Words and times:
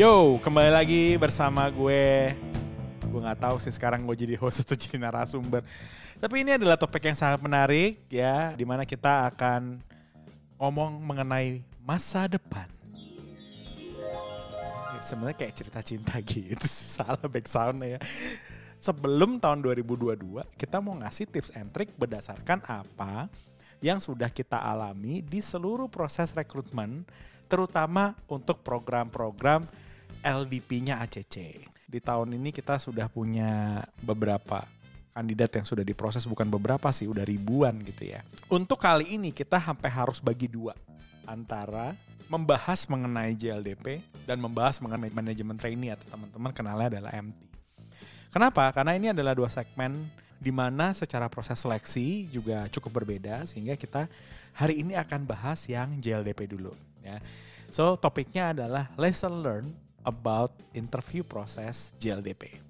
Yo, 0.00 0.40
kembali 0.40 0.72
lagi 0.72 1.20
bersama 1.20 1.68
gue. 1.68 2.32
Gue 3.04 3.20
nggak 3.20 3.36
tahu 3.36 3.60
sih 3.60 3.68
sekarang 3.68 4.08
gue 4.08 4.16
jadi 4.16 4.32
host 4.40 4.64
atau 4.64 4.72
jadi 4.72 4.96
narasumber. 4.96 5.60
Tapi 6.16 6.40
ini 6.40 6.56
adalah 6.56 6.80
topik 6.80 7.04
yang 7.04 7.12
sangat 7.12 7.36
menarik 7.44 8.00
ya, 8.08 8.56
di 8.56 8.64
mana 8.64 8.88
kita 8.88 9.28
akan 9.28 9.76
ngomong 10.56 11.04
mengenai 11.04 11.60
masa 11.84 12.24
depan. 12.32 12.64
Ya, 14.96 15.04
Sebenarnya 15.04 15.36
kayak 15.36 15.54
cerita 15.60 15.84
cinta 15.84 16.16
gitu, 16.24 16.64
sih, 16.64 16.96
salah 16.96 17.20
back 17.20 17.44
soundnya 17.44 18.00
ya. 18.00 18.08
Sebelum 18.80 19.36
tahun 19.36 19.60
2022, 19.60 20.16
kita 20.56 20.80
mau 20.80 20.96
ngasih 20.96 21.28
tips 21.28 21.52
and 21.52 21.68
trick 21.76 21.92
berdasarkan 22.00 22.64
apa 22.64 23.28
yang 23.84 24.00
sudah 24.00 24.32
kita 24.32 24.64
alami 24.64 25.20
di 25.20 25.44
seluruh 25.44 25.92
proses 25.92 26.32
rekrutmen, 26.32 27.04
terutama 27.52 28.16
untuk 28.32 28.64
program-program 28.64 29.89
LDP-nya 30.20 31.00
ACC. 31.04 31.64
Di 31.90 31.98
tahun 31.98 32.36
ini 32.36 32.54
kita 32.54 32.78
sudah 32.78 33.10
punya 33.10 33.82
beberapa 34.00 34.64
kandidat 35.10 35.50
yang 35.58 35.66
sudah 35.66 35.82
diproses, 35.82 36.22
bukan 36.24 36.46
beberapa 36.46 36.88
sih, 36.94 37.10
udah 37.10 37.26
ribuan 37.26 37.82
gitu 37.82 38.08
ya. 38.14 38.22
Untuk 38.46 38.78
kali 38.78 39.18
ini 39.18 39.34
kita 39.34 39.58
sampai 39.58 39.90
harus 39.90 40.22
bagi 40.22 40.46
dua 40.46 40.72
antara 41.26 41.92
membahas 42.30 42.86
mengenai 42.86 43.34
JLDP 43.34 44.06
dan 44.22 44.38
membahas 44.38 44.78
mengenai 44.78 45.10
manajemen 45.10 45.58
trainee 45.58 45.90
atau 45.90 46.06
teman-teman 46.14 46.54
kenalnya 46.54 46.88
adalah 46.96 47.10
MT. 47.18 47.38
Kenapa? 48.30 48.70
Karena 48.70 48.94
ini 48.94 49.10
adalah 49.10 49.34
dua 49.34 49.50
segmen 49.50 50.06
di 50.38 50.54
mana 50.54 50.94
secara 50.94 51.26
proses 51.26 51.58
seleksi 51.58 52.30
juga 52.30 52.70
cukup 52.70 53.02
berbeda 53.02 53.44
sehingga 53.50 53.74
kita 53.74 54.06
hari 54.54 54.78
ini 54.80 54.94
akan 54.94 55.26
bahas 55.26 55.66
yang 55.66 55.98
JLDP 55.98 56.54
dulu 56.54 56.70
ya. 57.02 57.18
So 57.74 57.98
topiknya 57.98 58.54
adalah 58.54 58.88
lesson 58.94 59.42
learned 59.42 59.74
about 60.04 60.52
interview 60.72 61.24
proses 61.24 61.92
JLDP. 62.00 62.60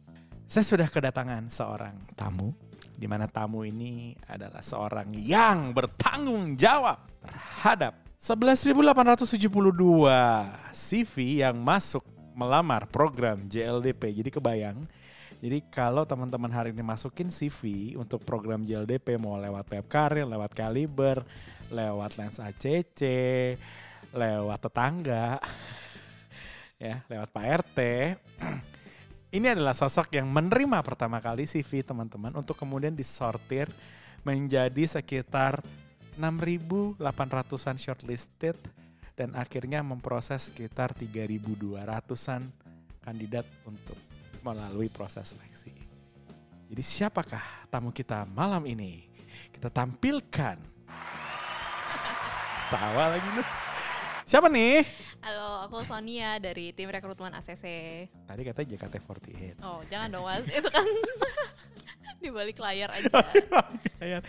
Saya 0.50 0.64
sudah 0.66 0.88
kedatangan 0.90 1.46
seorang 1.46 1.94
tamu 2.18 2.50
di 2.98 3.06
mana 3.08 3.30
tamu 3.30 3.64
ini 3.64 4.18
adalah 4.28 4.60
seorang 4.60 5.14
yang 5.16 5.72
bertanggung 5.72 6.58
jawab 6.58 7.00
terhadap 7.22 7.96
11.872 8.20 9.40
CV 10.74 11.14
yang 11.40 11.56
masuk 11.56 12.04
melamar 12.36 12.84
program 12.90 13.48
JLDP. 13.48 14.20
Jadi 14.20 14.30
kebayang 14.34 14.78
jadi 15.40 15.64
kalau 15.72 16.04
teman-teman 16.04 16.52
hari 16.52 16.76
ini 16.76 16.84
masukin 16.84 17.32
CV 17.32 17.96
untuk 17.96 18.20
program 18.28 18.60
JLDP 18.60 19.16
mau 19.16 19.40
lewat 19.40 19.72
web 19.72 19.86
karir, 19.88 20.28
lewat 20.28 20.52
kaliber, 20.52 21.24
lewat 21.72 22.20
lens 22.20 22.36
ACC, 22.36 23.00
lewat 24.12 24.60
tetangga, 24.60 25.40
ya 26.80 27.04
lewat 27.06 27.28
Pak 27.30 27.44
RT. 27.44 27.78
Ini 29.36 29.54
adalah 29.54 29.76
sosok 29.76 30.10
yang 30.18 30.26
menerima 30.26 30.82
pertama 30.82 31.22
kali 31.22 31.46
CV 31.46 31.86
teman-teman 31.86 32.34
untuk 32.34 32.58
kemudian 32.58 32.96
disortir 32.96 33.70
menjadi 34.26 34.98
sekitar 34.98 35.62
6.800-an 36.18 37.78
shortlisted 37.78 38.58
dan 39.14 39.36
akhirnya 39.38 39.86
memproses 39.86 40.50
sekitar 40.50 40.96
3.200-an 40.98 42.50
kandidat 43.06 43.46
untuk 43.62 43.94
melalui 44.42 44.90
proses 44.90 45.36
seleksi. 45.36 45.70
Jadi 46.70 46.82
siapakah 46.82 47.70
tamu 47.70 47.94
kita 47.94 48.26
malam 48.26 48.66
ini? 48.66 49.06
Kita 49.54 49.70
tampilkan. 49.70 50.58
Tawa 52.72 53.14
lagi 53.14 53.28
lu. 53.30 53.69
Siapa 54.30 54.46
nih? 54.46 54.86
Halo, 55.26 55.66
aku 55.66 55.82
Sonia 55.82 56.38
dari 56.38 56.70
tim 56.70 56.86
rekrutmen 56.86 57.34
ACC. 57.34 57.66
Tadi 58.30 58.42
katanya 58.46 58.66
JKT48. 58.78 59.58
Oh, 59.58 59.82
jangan 59.90 60.06
dong 60.06 60.22
mas, 60.22 60.46
itu 60.46 60.70
kan 60.70 60.86
di 62.22 62.30
balik 62.30 62.62
layar 62.62 62.94
aja. 62.94 63.10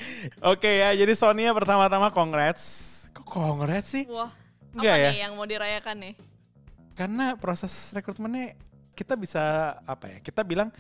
Oke 0.58 0.72
ya, 0.82 0.90
jadi 0.98 1.14
Sonia 1.14 1.54
pertama-tama 1.54 2.10
congrats. 2.10 3.06
Kok 3.14 3.30
congrats 3.30 3.94
sih? 3.94 4.10
Wah, 4.10 4.34
Enggak 4.74 4.90
apa 4.90 5.06
ya? 5.06 5.10
nih 5.14 5.22
yang 5.22 5.34
mau 5.38 5.46
dirayakan 5.46 5.96
nih? 6.02 6.14
Karena 6.98 7.38
proses 7.38 7.94
rekrutmennya 7.94 8.58
kita 8.98 9.14
bisa 9.14 9.78
apa 9.86 10.10
ya? 10.10 10.18
Kita 10.18 10.42
bilang 10.42 10.74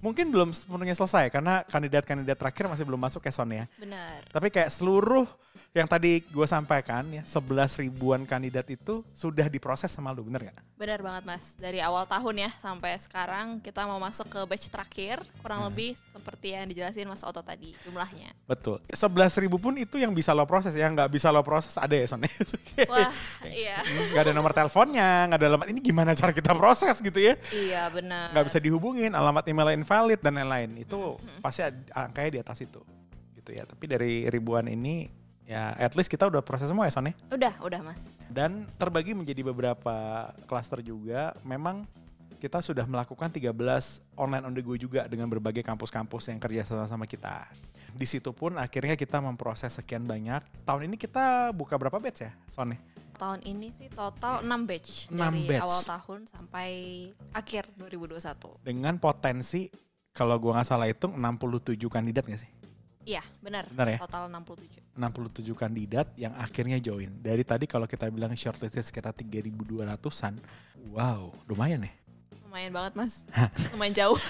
mungkin 0.00 0.32
belum 0.32 0.48
sepenuhnya 0.56 0.96
selesai 0.96 1.28
karena 1.28 1.60
kandidat-kandidat 1.68 2.40
terakhir 2.40 2.72
masih 2.72 2.88
belum 2.88 3.04
masuk 3.04 3.20
ya 3.20 3.36
Sonia. 3.36 3.64
Benar. 3.76 4.32
Tapi 4.32 4.48
kayak 4.48 4.72
seluruh 4.72 5.28
yang 5.72 5.88
tadi 5.88 6.20
gue 6.20 6.44
sampaikan 6.44 7.00
ya 7.08 7.24
11 7.24 7.80
ribuan 7.80 8.28
kandidat 8.28 8.68
itu 8.68 9.00
sudah 9.16 9.48
diproses 9.48 9.88
sama 9.88 10.12
lu 10.12 10.20
bener 10.20 10.52
gak? 10.52 10.60
Benar 10.76 11.00
banget 11.00 11.22
mas. 11.24 11.56
Dari 11.56 11.80
awal 11.80 12.04
tahun 12.04 12.44
ya 12.44 12.50
sampai 12.60 12.92
sekarang 13.00 13.56
kita 13.56 13.88
mau 13.88 13.96
masuk 13.96 14.28
ke 14.28 14.40
batch 14.44 14.68
terakhir. 14.68 15.24
Kurang 15.40 15.64
Hmm. 15.64 15.72
lebih 15.72 15.96
seperti 16.12 16.52
yang 16.52 16.68
dijelasin 16.68 17.08
mas 17.08 17.24
Oto 17.24 17.40
tadi 17.40 17.72
jumlahnya. 17.88 18.36
Betul. 18.44 18.84
11 18.92 19.32
ribu 19.40 19.56
pun 19.56 19.72
itu 19.80 19.96
yang 19.96 20.12
bisa 20.12 20.36
lo 20.36 20.44
proses 20.44 20.76
ya, 20.76 20.92
nggak 20.92 21.08
bisa 21.08 21.32
lo 21.32 21.40
proses 21.40 21.72
ada 21.80 21.96
ya 21.96 22.04
Sonia. 22.04 22.28
Wah, 22.92 23.08
iya. 23.48 23.80
Nggak 24.12 24.22
ada 24.28 24.32
nomor 24.36 24.52
teleponnya, 24.52 25.24
nggak 25.32 25.40
ada 25.40 25.46
alamat. 25.56 25.66
Ini 25.72 25.80
gimana 25.80 26.12
cara 26.12 26.36
kita 26.36 26.52
proses 26.52 27.00
gitu 27.00 27.16
ya? 27.16 27.32
Iya 27.48 27.88
benar. 27.88 28.28
Nggak 28.36 28.44
bisa 28.52 28.58
dihubungin, 28.60 29.16
alamat 29.16 29.48
email 29.48 29.72
invalid 29.72 30.20
dan 30.20 30.36
lain-lain. 30.36 30.84
Itu 30.84 31.16
Hmm. 31.16 31.40
pasti 31.40 31.64
angkanya 31.96 32.28
di 32.28 32.40
atas 32.44 32.60
itu. 32.60 32.84
Gitu 33.40 33.56
ya. 33.56 33.64
Tapi 33.64 33.84
dari 33.88 34.28
ribuan 34.28 34.68
ini 34.68 35.21
ya 35.52 35.76
at 35.76 35.92
least 35.92 36.08
kita 36.08 36.24
udah 36.32 36.40
proses 36.40 36.72
semua 36.72 36.88
ya 36.88 36.92
Sonia. 36.92 37.12
Udah, 37.28 37.52
udah 37.60 37.80
mas. 37.84 38.00
Dan 38.32 38.64
terbagi 38.80 39.12
menjadi 39.12 39.44
beberapa 39.44 40.28
klaster 40.48 40.80
juga. 40.80 41.36
Memang 41.44 41.84
kita 42.42 42.58
sudah 42.58 42.82
melakukan 42.90 43.30
13 43.30 43.54
online 44.18 44.42
on 44.42 44.50
the 44.50 44.66
go 44.66 44.74
juga 44.74 45.06
dengan 45.06 45.30
berbagai 45.30 45.62
kampus-kampus 45.62 46.26
yang 46.26 46.42
kerja 46.42 46.66
sama 46.66 46.90
sama 46.90 47.06
kita. 47.06 47.46
Di 47.94 48.02
situ 48.02 48.34
pun 48.34 48.58
akhirnya 48.58 48.98
kita 48.98 49.22
memproses 49.22 49.78
sekian 49.78 50.02
banyak. 50.02 50.42
Tahun 50.66 50.82
ini 50.82 50.98
kita 50.98 51.54
buka 51.54 51.78
berapa 51.78 52.02
batch 52.02 52.26
ya, 52.26 52.34
Sony? 52.50 52.74
Tahun 53.14 53.38
ini 53.46 53.70
sih 53.70 53.86
total 53.86 54.42
6 54.42 54.50
batch. 54.66 55.14
Enam 55.14 55.30
dari 55.38 55.54
batch. 55.54 55.62
awal 55.62 55.82
tahun 55.86 56.20
sampai 56.26 56.70
akhir 57.30 57.70
2021. 57.78 58.58
Dengan 58.66 58.98
potensi 58.98 59.70
kalau 60.10 60.34
gua 60.42 60.58
nggak 60.58 60.66
salah 60.66 60.90
hitung 60.90 61.14
67 61.14 61.78
kandidat 61.86 62.26
nggak 62.26 62.42
sih? 62.42 62.50
Iya, 63.02 63.22
benar. 63.42 63.66
Benar 63.70 63.88
ya? 63.94 63.98
Total 63.98 64.30
67. 64.30 64.78
67 64.94 65.54
kandidat 65.58 66.06
yang 66.14 66.32
akhirnya 66.38 66.78
join. 66.78 67.10
Dari 67.18 67.42
tadi 67.42 67.66
kalau 67.66 67.90
kita 67.90 68.06
bilang 68.14 68.30
shortlisted 68.38 68.86
sekitar 68.86 69.10
3.200-an. 69.10 70.38
Wow, 70.94 71.34
lumayan 71.50 71.82
ya. 71.86 71.92
Lumayan 72.46 72.70
banget 72.70 72.92
mas. 72.94 73.26
Lumayan 73.74 73.94
jauh. 73.94 74.18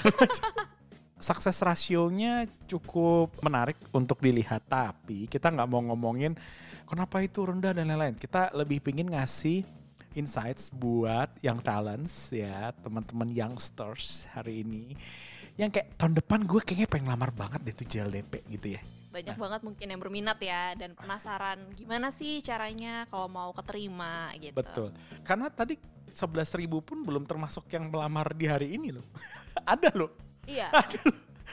sukses 1.22 1.55
rasionya 1.62 2.50
cukup 2.66 3.31
menarik 3.47 3.78
untuk 3.94 4.19
dilihat 4.19 4.66
tapi 4.66 5.31
kita 5.31 5.55
nggak 5.55 5.71
mau 5.71 5.78
ngomongin 5.87 6.34
kenapa 6.82 7.22
itu 7.22 7.47
rendah 7.47 7.71
dan 7.71 7.87
lain-lain 7.87 8.19
kita 8.19 8.50
lebih 8.50 8.82
pingin 8.82 9.06
ngasih 9.06 9.62
insights 10.15 10.69
buat 10.73 11.28
yang 11.41 11.61
talents 11.61 12.33
ya 12.33 12.71
teman-teman 12.81 13.28
youngsters 13.31 14.28
hari 14.33 14.65
ini. 14.65 14.95
Yang 15.56 15.81
kayak 15.81 15.89
tahun 16.00 16.15
depan 16.21 16.41
gue 16.49 16.61
kayaknya 16.65 16.89
pengen 16.89 17.09
lamar 17.12 17.31
banget 17.33 17.61
deh 17.62 17.75
tuh 17.77 17.87
JLDP 17.89 18.33
gitu 18.59 18.78
ya. 18.78 18.83
Banyak 19.12 19.37
banget 19.37 19.61
mungkin 19.61 19.87
yang 19.93 20.00
berminat 20.00 20.39
ya 20.41 20.73
dan 20.73 20.97
penasaran 20.97 21.61
gimana 21.77 22.09
sih 22.09 22.41
caranya 22.41 23.05
kalau 23.12 23.28
mau 23.28 23.50
keterima 23.53 24.33
gitu. 24.41 24.56
betul. 24.56 24.89
Karena 25.21 25.53
tadi 25.53 25.77
11.000 26.12 26.69
pun 26.84 26.99
belum 27.05 27.25
termasuk 27.25 27.69
yang 27.73 27.89
melamar 27.89 28.33
di 28.37 28.47
hari 28.49 28.77
ini 28.77 28.93
loh. 28.93 29.05
Ada 29.73 29.93
loh. 29.97 30.12
Iya. 30.49 30.69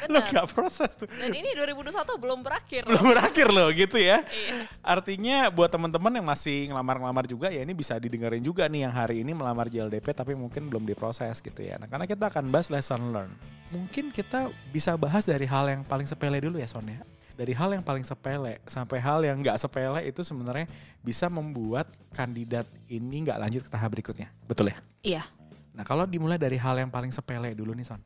Lo 0.08 0.20
gak 0.22 0.48
proses 0.48 0.92
tuh 0.96 1.10
Dan 1.10 1.34
ini 1.34 1.52
2021 1.52 1.92
belum 2.16 2.40
berakhir. 2.40 2.88
belum 2.88 3.06
berakhir 3.12 3.48
loh 3.50 3.68
gitu 3.70 4.00
ya 4.00 4.24
Iya. 4.24 4.70
Artinya 4.80 5.50
buat 5.50 5.68
teman-teman 5.68 6.14
yang 6.16 6.23
masih 6.23 6.72
ngelamar-ngelamar 6.72 7.26
juga 7.26 7.47
ya 7.50 7.62
ini 7.62 7.73
bisa 7.73 7.97
didengerin 7.97 8.40
juga 8.40 8.66
nih 8.66 8.88
yang 8.88 8.94
hari 8.94 9.22
ini 9.22 9.34
melamar 9.34 9.68
JLDP 9.68 10.14
tapi 10.14 10.34
mungkin 10.34 10.70
belum 10.70 10.85
diproses 10.85 11.40
gitu 11.40 11.59
ya. 11.59 11.76
Nah 11.76 11.85
karena 11.85 12.06
kita 12.06 12.29
akan 12.29 12.47
bahas 12.47 12.70
lesson 12.70 13.12
learn. 13.12 13.32
Mungkin 13.70 14.09
kita 14.09 14.47
bisa 14.72 14.96
bahas 14.96 15.26
dari 15.26 15.46
hal 15.46 15.68
yang 15.68 15.82
paling 15.84 16.06
sepele 16.06 16.40
dulu 16.40 16.58
ya 16.58 16.66
Son 16.66 16.82
ya. 16.84 17.02
Dari 17.34 17.56
hal 17.56 17.72
yang 17.72 17.79
paling 17.79 18.03
sepele 18.03 18.59
sampai 18.66 19.00
hal 19.00 19.23
yang 19.23 19.40
nggak 19.40 19.56
sepele 19.56 20.03
itu 20.03 20.20
sebenarnya 20.22 20.68
bisa 21.00 21.29
membuat 21.29 21.88
kandidat 22.12 22.68
ini 22.85 23.23
nggak 23.23 23.40
lanjut 23.40 23.62
ke 23.64 23.70
tahap 23.70 23.90
berikutnya. 23.90 24.28
Betul 24.44 24.73
ya? 24.73 24.78
Iya. 25.00 25.23
Nah 25.72 25.85
kalau 25.85 26.03
dimulai 26.03 26.35
dari 26.35 26.58
hal 26.58 26.76
yang 26.76 26.90
paling 26.90 27.09
sepele 27.09 27.53
dulu 27.53 27.72
nih 27.72 27.88
Son. 27.88 28.02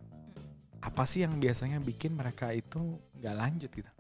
Apa 0.84 1.08
sih 1.08 1.24
yang 1.24 1.40
biasanya 1.40 1.80
bikin 1.80 2.12
mereka 2.12 2.52
itu 2.52 3.00
nggak 3.24 3.36
lanjut 3.40 3.72
gitu? 3.72 3.92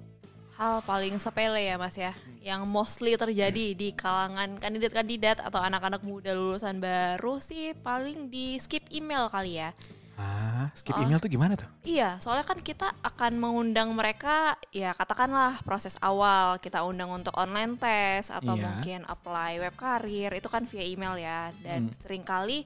Hal 0.54 0.84
paling 0.86 1.18
sepele 1.18 1.66
ya 1.66 1.80
Mas 1.80 1.98
ya, 1.98 2.14
yang 2.44 2.68
mostly 2.70 3.18
terjadi 3.18 3.74
di 3.74 3.90
kalangan 3.96 4.60
kandidat-kandidat 4.62 5.42
atau 5.42 5.58
anak-anak 5.58 6.04
muda 6.06 6.36
lulusan 6.36 6.78
baru 6.78 7.42
sih 7.42 7.74
paling 7.74 8.30
di 8.30 8.60
skip 8.62 8.86
email 8.94 9.32
kali 9.34 9.58
ya. 9.58 9.74
Ah, 10.14 10.70
skip 10.78 10.94
Oh. 10.94 11.02
email 11.02 11.18
tuh 11.18 11.26
gimana 11.26 11.58
tuh? 11.58 11.66
Iya, 11.82 12.22
soalnya 12.22 12.46
kan 12.46 12.62
kita 12.62 12.86
akan 13.02 13.34
mengundang 13.42 13.90
mereka, 13.98 14.54
ya 14.70 14.94
katakanlah 14.94 15.58
proses 15.66 15.98
awal 16.06 16.62
kita 16.62 16.86
undang 16.86 17.10
untuk 17.10 17.34
online 17.34 17.74
test 17.82 18.30
atau 18.30 18.54
Iya. 18.54 18.62
mungkin 18.62 19.00
apply 19.10 19.58
web 19.58 19.74
karir 19.74 20.30
itu 20.38 20.46
kan 20.54 20.70
via 20.70 20.86
email 20.86 21.18
ya. 21.18 21.50
Dan 21.66 21.90
Hmm. 21.90 21.98
sering 21.98 22.22
kali 22.22 22.62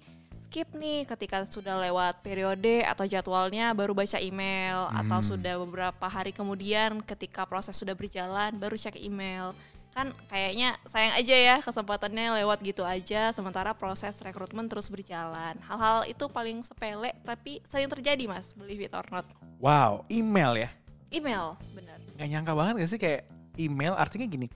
skip 0.58 0.74
nih 0.74 1.06
ketika 1.06 1.46
sudah 1.46 1.78
lewat 1.78 2.26
periode 2.26 2.82
atau 2.82 3.06
jadwalnya 3.06 3.78
baru 3.78 3.94
baca 3.94 4.18
email 4.18 4.90
atau 4.90 5.22
sudah 5.22 5.54
beberapa 5.62 6.10
hari 6.10 6.34
kemudian 6.34 6.98
ketika 7.06 7.46
proses 7.46 7.78
sudah 7.78 7.94
berjalan 7.94 8.58
baru 8.58 8.74
cek 8.74 8.98
email 8.98 9.54
kan 9.94 10.10
kayaknya 10.26 10.74
sayang 10.90 11.14
aja 11.14 11.36
ya 11.38 11.56
kesempatannya 11.62 12.42
lewat 12.42 12.58
gitu 12.66 12.82
aja 12.82 13.30
sementara 13.38 13.78
proses 13.78 14.18
rekrutmen 14.18 14.66
terus 14.66 14.90
berjalan 14.90 15.54
hal-hal 15.62 16.10
itu 16.10 16.26
paling 16.26 16.66
sepele 16.66 17.14
tapi 17.22 17.62
sering 17.70 17.94
terjadi 17.94 18.26
mas 18.26 18.50
believe 18.58 18.82
it 18.82 18.98
or 18.98 19.06
not 19.14 19.30
Wow, 19.62 20.10
email 20.10 20.58
ya. 20.58 20.74
email 21.14 21.54
benar 21.78 22.02
Gak 22.18 22.30
nyangka 22.34 22.58
banget 22.58 22.74
gak 22.82 22.90
sih 22.90 22.98
kayak 22.98 23.30
email 23.62 23.94
artinya 23.94 24.26
gini. 24.26 24.50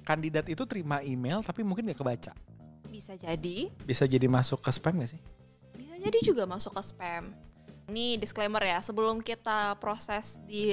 Kandidat 0.00 0.48
itu 0.48 0.64
terima 0.64 1.04
email 1.04 1.44
tapi 1.44 1.60
mungkin 1.60 1.84
gak 1.92 2.00
kebaca. 2.00 2.32
bisa 2.88 3.12
jadi 3.20 3.68
Bisa 3.84 4.08
jadi 4.08 4.24
masuk 4.32 4.64
ke 4.64 4.72
spam 4.72 4.96
gak 4.96 5.12
sih? 5.12 5.20
Jadi 6.02 6.18
juga 6.20 6.42
masuk 6.44 6.74
ke 6.74 6.82
spam. 6.82 7.30
Ini 7.90 8.14
disclaimer 8.14 8.62
ya 8.62 8.78
sebelum 8.78 9.18
kita 9.18 9.74
proses 9.82 10.38
di 10.46 10.70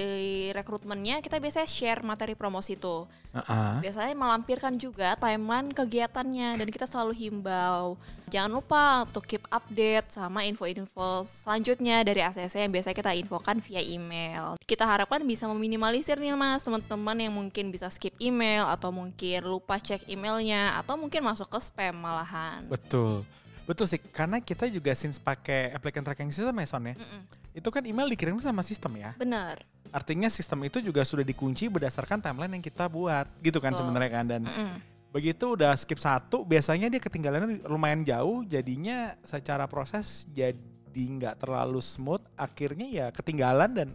rekrutmennya 0.53 1.25
kita 1.25 1.41
biasanya 1.41 1.65
share 1.65 2.05
materi 2.05 2.37
promosi 2.37 2.77
tuh 2.77 3.09
Heeh. 3.33 3.81
biasanya 3.81 4.13
melampirkan 4.13 4.77
juga 4.77 5.17
timeline 5.17 5.73
kegiatannya 5.73 6.61
dan 6.61 6.67
kita 6.69 6.85
selalu 6.85 7.17
himbau. 7.17 7.97
Jangan 8.29 8.51
lupa 8.53 9.09
untuk 9.09 9.25
keep 9.25 9.41
update 9.49 10.13
sama 10.13 10.45
info-info 10.45 11.25
selanjutnya 11.25 12.05
dari 12.05 12.21
ACC 12.21 12.69
yang 12.69 12.71
biasanya 12.77 12.97
kita 13.01 13.11
infokan 13.17 13.57
via 13.57 13.81
email. 13.81 14.53
Kita 14.61 14.85
harapkan 14.85 15.25
bisa 15.25 15.49
meminimalisir 15.49 16.21
nih 16.21 16.37
mas. 16.37 16.61
Teman-teman 16.61 17.17
yang 17.17 17.33
mungkin 17.33 17.73
bisa 17.73 17.89
skip 17.89 18.13
email 18.21 18.69
atau 18.69 18.93
mungkin 18.93 19.49
lupa 19.49 19.81
cek 19.81 20.05
emailnya 20.05 20.77
atau 20.77 20.93
mungkin 20.93 21.25
masuk 21.25 21.49
ke 21.49 21.57
spam 21.57 21.97
malahan. 21.97 22.69
Betul. 22.69 23.25
Betul 23.69 23.85
sih, 23.85 24.01
karena 24.01 24.41
kita 24.41 24.65
juga 24.65 24.97
since 24.97 25.21
pakai 25.21 25.69
applicant 25.77 26.01
tracking 26.01 26.33
system 26.33 26.57
ya 26.57 26.65
Son 26.65 26.81
ya. 26.81 26.97
Mm-mm. 26.97 27.21
Itu 27.53 27.69
kan 27.69 27.85
email 27.85 28.09
dikirim 28.09 28.33
sama 28.41 28.65
sistem 28.65 28.97
ya. 28.97 29.13
bener 29.13 29.61
Artinya 29.93 30.29
sistem 30.29 30.65
itu 30.65 30.81
juga 30.81 31.05
sudah 31.05 31.21
dikunci 31.21 31.69
berdasarkan 31.69 32.17
timeline 32.17 32.57
yang 32.57 32.65
kita 32.65 32.89
buat 32.89 33.29
gitu 33.45 33.61
kan 33.61 33.73
Betul. 33.73 33.85
sebenarnya 33.85 34.09
kan 34.09 34.25
dan 34.25 34.41
Mm-mm. 34.45 34.77
begitu 35.09 35.57
udah 35.57 35.73
skip 35.73 35.97
satu 35.97 36.45
biasanya 36.45 36.89
dia 36.93 37.01
ketinggalannya 37.01 37.65
lumayan 37.65 38.05
jauh 38.05 38.45
jadinya 38.45 39.17
secara 39.25 39.65
proses 39.65 40.29
jadi 40.29 40.53
nggak 40.93 41.41
terlalu 41.41 41.81
smooth 41.81 42.21
akhirnya 42.37 42.85
ya 42.85 43.05
ketinggalan 43.09 43.73
dan 43.73 43.89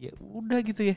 ya 0.00 0.16
udah 0.16 0.64
gitu 0.64 0.88
ya 0.88 0.96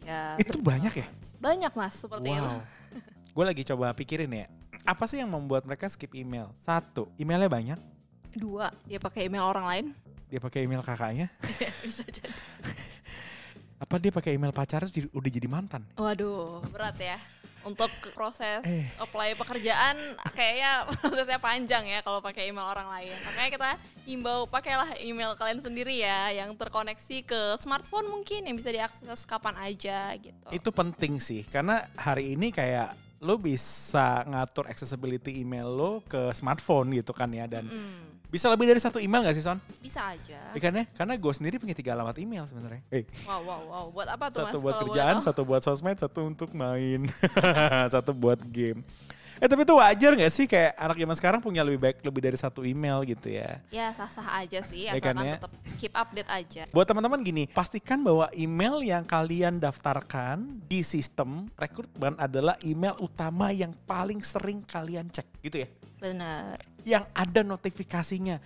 iya 0.00 0.20
itu 0.40 0.56
banyak 0.56 1.04
ya 1.04 1.06
banyak 1.36 1.72
mas 1.76 2.00
seperti 2.00 2.32
itu 2.32 2.56
gue 3.36 3.44
lagi 3.44 3.62
coba 3.68 3.92
pikirin 3.92 4.32
ya 4.32 4.48
apa 4.90 5.06
sih 5.06 5.22
yang 5.22 5.30
membuat 5.30 5.62
mereka 5.62 5.86
skip 5.86 6.10
email 6.12 6.50
satu 6.58 7.06
emailnya 7.14 7.46
banyak 7.46 7.78
dua 8.34 8.74
dia 8.84 8.98
pakai 8.98 9.30
email 9.30 9.46
orang 9.46 9.66
lain 9.66 9.86
dia 10.26 10.38
pakai 10.38 10.66
email 10.66 10.82
kakaknya 10.82 11.30
bisa 11.86 12.02
jadi 12.06 12.26
apa 13.82 13.94
dia 13.96 14.12
pakai 14.12 14.34
email 14.36 14.50
pacarnya 14.50 14.90
udah 15.10 15.30
jadi 15.30 15.48
mantan 15.48 15.82
Waduh, 15.96 16.60
berat 16.68 16.98
ya. 17.00 17.16
Untuk 17.60 17.92
proses 18.16 18.64
Eh. 18.64 18.88
apply 18.96 19.36
pekerjaan 19.36 19.92
kayaknya 20.32 20.84
prosesnya 21.00 21.36
panjang 21.36 21.84
ya 21.84 22.00
kalau 22.00 22.20
pakai 22.20 22.48
email 22.48 22.64
orang 22.64 22.88
lain. 22.88 23.12
Makanya 23.12 23.50
kita 23.52 23.70
himbau 24.04 24.48
pakailah 24.48 24.96
email 24.96 25.36
kalian 25.36 25.60
sendiri 25.60 26.00
ya 26.00 26.32
yang 26.32 26.56
terkoneksi 26.56 27.20
ke 27.20 27.40
smartphone 27.60 28.08
mungkin 28.08 28.48
yang 28.48 28.56
bisa 28.56 28.72
diakses 28.72 29.28
kapan 29.28 29.60
aja 29.60 30.16
gitu. 30.16 30.48
itu 30.48 30.70
penting 30.72 31.20
sih 31.20 31.44
karena 31.44 31.84
hari 32.00 32.32
ini 32.32 32.48
kayak 32.48 32.96
lo 33.20 33.36
bisa 33.36 34.24
ngatur 34.24 34.64
accessibility 34.66 35.38
email 35.38 35.68
lo 35.68 35.92
ke 36.02 36.32
smartphone 36.32 36.88
gitu 36.92 37.12
kan 37.12 37.28
ya 37.28 37.44
dan 37.44 37.68
Mm, 37.68 38.16
bisa 38.26 38.48
lebih 38.48 38.64
dari 38.64 38.78
satu 38.78 38.96
email 38.96 39.20
gak 39.20 39.34
sih 39.34 39.42
Son? 39.42 39.60
bisa 39.78 40.00
aja. 40.06 40.40
Ya 40.50 40.60
kan 40.60 40.72
ya? 40.72 40.84
Karena 40.88 41.14
gue 41.14 41.32
sendiri 41.34 41.58
punya 41.58 41.74
tiga 41.74 41.92
alamat 41.92 42.16
email 42.16 42.46
sebenarnya. 42.46 42.80
Eh, 42.88 43.04
Wow, 43.26 43.42
wow, 43.42 43.60
wow. 43.66 43.84
Buat 43.90 44.08
apa 44.08 44.24
tuh 44.30 44.40
satu 44.40 44.56
Mas? 44.56 44.62
buat 44.62 44.72
kalau 44.72 44.86
boleh 44.86 44.96
kerjaan, 44.96 45.16
satu 45.20 45.40
buat 45.42 45.60
sosmed, 45.60 45.98
satu 45.98 46.20
untuk 46.24 46.50
main, 46.54 47.10
satu 47.94 48.14
buat 48.14 48.40
game. 48.40 48.80
Eh 49.40 49.48
tapi 49.48 49.64
itu 49.64 49.72
wajar 49.72 50.12
gak 50.20 50.32
sih 50.36 50.44
kayak 50.44 50.76
anak 50.76 51.00
zaman 51.00 51.16
sekarang 51.16 51.40
punya 51.40 51.64
lebih 51.64 51.80
baik 51.80 52.04
lebih 52.04 52.20
dari 52.20 52.36
satu 52.36 52.60
email 52.60 53.00
gitu 53.08 53.32
ya? 53.32 53.56
Ya 53.72 53.88
sah-sah 53.96 54.44
aja 54.44 54.60
sih, 54.60 54.84
Ya 54.84 54.92
kan 55.00 55.16
asalkan 55.16 55.24
ya? 55.24 55.34
tetap 55.40 55.52
keep 55.80 55.94
update 55.96 56.28
aja. 56.28 56.62
Buat 56.76 56.92
teman-teman 56.92 57.24
gini, 57.24 57.48
pastikan 57.48 58.04
bahwa 58.04 58.28
email 58.36 58.84
yang 58.84 59.00
kalian 59.00 59.56
daftarkan 59.56 60.60
di 60.68 60.84
sistem 60.84 61.48
rekrutmen 61.56 62.20
adalah 62.20 62.60
email 62.60 62.92
utama 63.00 63.48
yang 63.48 63.72
paling 63.88 64.20
sering 64.20 64.60
kalian 64.68 65.08
cek 65.08 65.24
gitu 65.40 65.64
ya. 65.64 65.68
Bener. 66.04 66.60
Yang 66.84 67.04
ada 67.16 67.40
notifikasinya. 67.40 68.36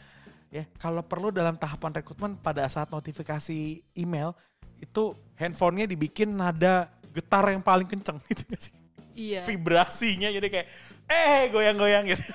Ya, 0.55 0.63
kalau 0.79 1.03
perlu 1.03 1.35
dalam 1.35 1.59
tahapan 1.59 1.91
rekrutmen 1.91 2.39
pada 2.39 2.63
saat 2.71 2.87
notifikasi 2.95 3.83
email 3.99 4.31
itu 4.79 5.19
handphonenya 5.35 5.91
dibikin 5.91 6.31
nada 6.31 6.87
getar 7.11 7.51
yang 7.51 7.67
paling 7.67 7.91
kenceng 7.91 8.23
gitu 8.31 8.47
sih? 8.55 8.84
Iya. 9.15 9.47
Vibrasinya 9.47 10.29
jadi 10.29 10.47
kayak 10.51 10.67
eh 11.07 11.43
goyang-goyang 11.55 12.11
gitu. 12.11 12.23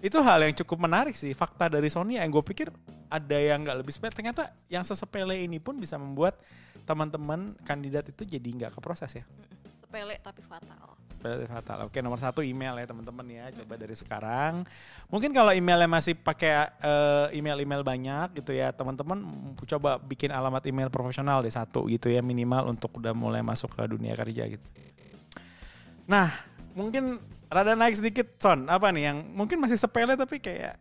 itu 0.00 0.16
hal 0.24 0.40
yang 0.40 0.54
cukup 0.64 0.88
menarik 0.88 1.12
sih 1.12 1.36
fakta 1.36 1.68
dari 1.68 1.92
Sony 1.92 2.16
yang 2.16 2.32
gue 2.32 2.40
pikir 2.40 2.72
ada 3.12 3.36
yang 3.36 3.60
nggak 3.60 3.84
lebih 3.84 3.92
sepele 3.92 4.12
ternyata 4.16 4.48
yang 4.72 4.80
sesepele 4.80 5.36
ini 5.36 5.60
pun 5.60 5.76
bisa 5.76 6.00
membuat 6.00 6.40
teman-teman 6.88 7.52
kandidat 7.68 8.08
itu 8.08 8.24
jadi 8.24 8.48
nggak 8.48 8.72
keproses 8.80 9.12
ya 9.20 9.24
Sepele 9.84 10.16
tapi 10.24 10.40
fatal. 10.40 10.96
Sepele 11.12 11.44
fatal 11.44 11.78
oke 11.84 11.98
nomor 12.00 12.16
satu 12.16 12.40
email 12.40 12.80
ya 12.80 12.86
teman-teman 12.88 13.26
ya 13.28 13.44
coba 13.60 13.76
dari 13.76 13.92
sekarang 13.92 14.64
mungkin 15.12 15.36
kalau 15.36 15.52
emailnya 15.52 15.90
masih 15.90 16.16
pakai 16.16 16.72
eh, 16.80 17.36
email-email 17.36 17.84
banyak 17.84 18.40
gitu 18.40 18.56
ya 18.56 18.72
teman-teman 18.72 19.20
coba 19.68 20.00
bikin 20.00 20.32
alamat 20.32 20.64
email 20.64 20.88
profesional 20.88 21.44
deh 21.44 21.52
satu 21.52 21.84
gitu 21.92 22.08
ya 22.08 22.24
minimal 22.24 22.72
untuk 22.72 22.96
udah 22.96 23.12
mulai 23.12 23.44
masuk 23.44 23.76
ke 23.76 23.84
dunia 23.84 24.16
kerja 24.16 24.48
gitu 24.48 24.64
nah 26.10 26.34
mungkin 26.74 27.22
rada 27.46 27.78
naik 27.78 27.98
sedikit 27.98 28.26
Son 28.42 28.66
apa 28.66 28.90
nih 28.90 29.14
yang 29.14 29.18
mungkin 29.30 29.62
masih 29.62 29.78
sepele 29.78 30.18
tapi 30.18 30.42
kayak 30.42 30.74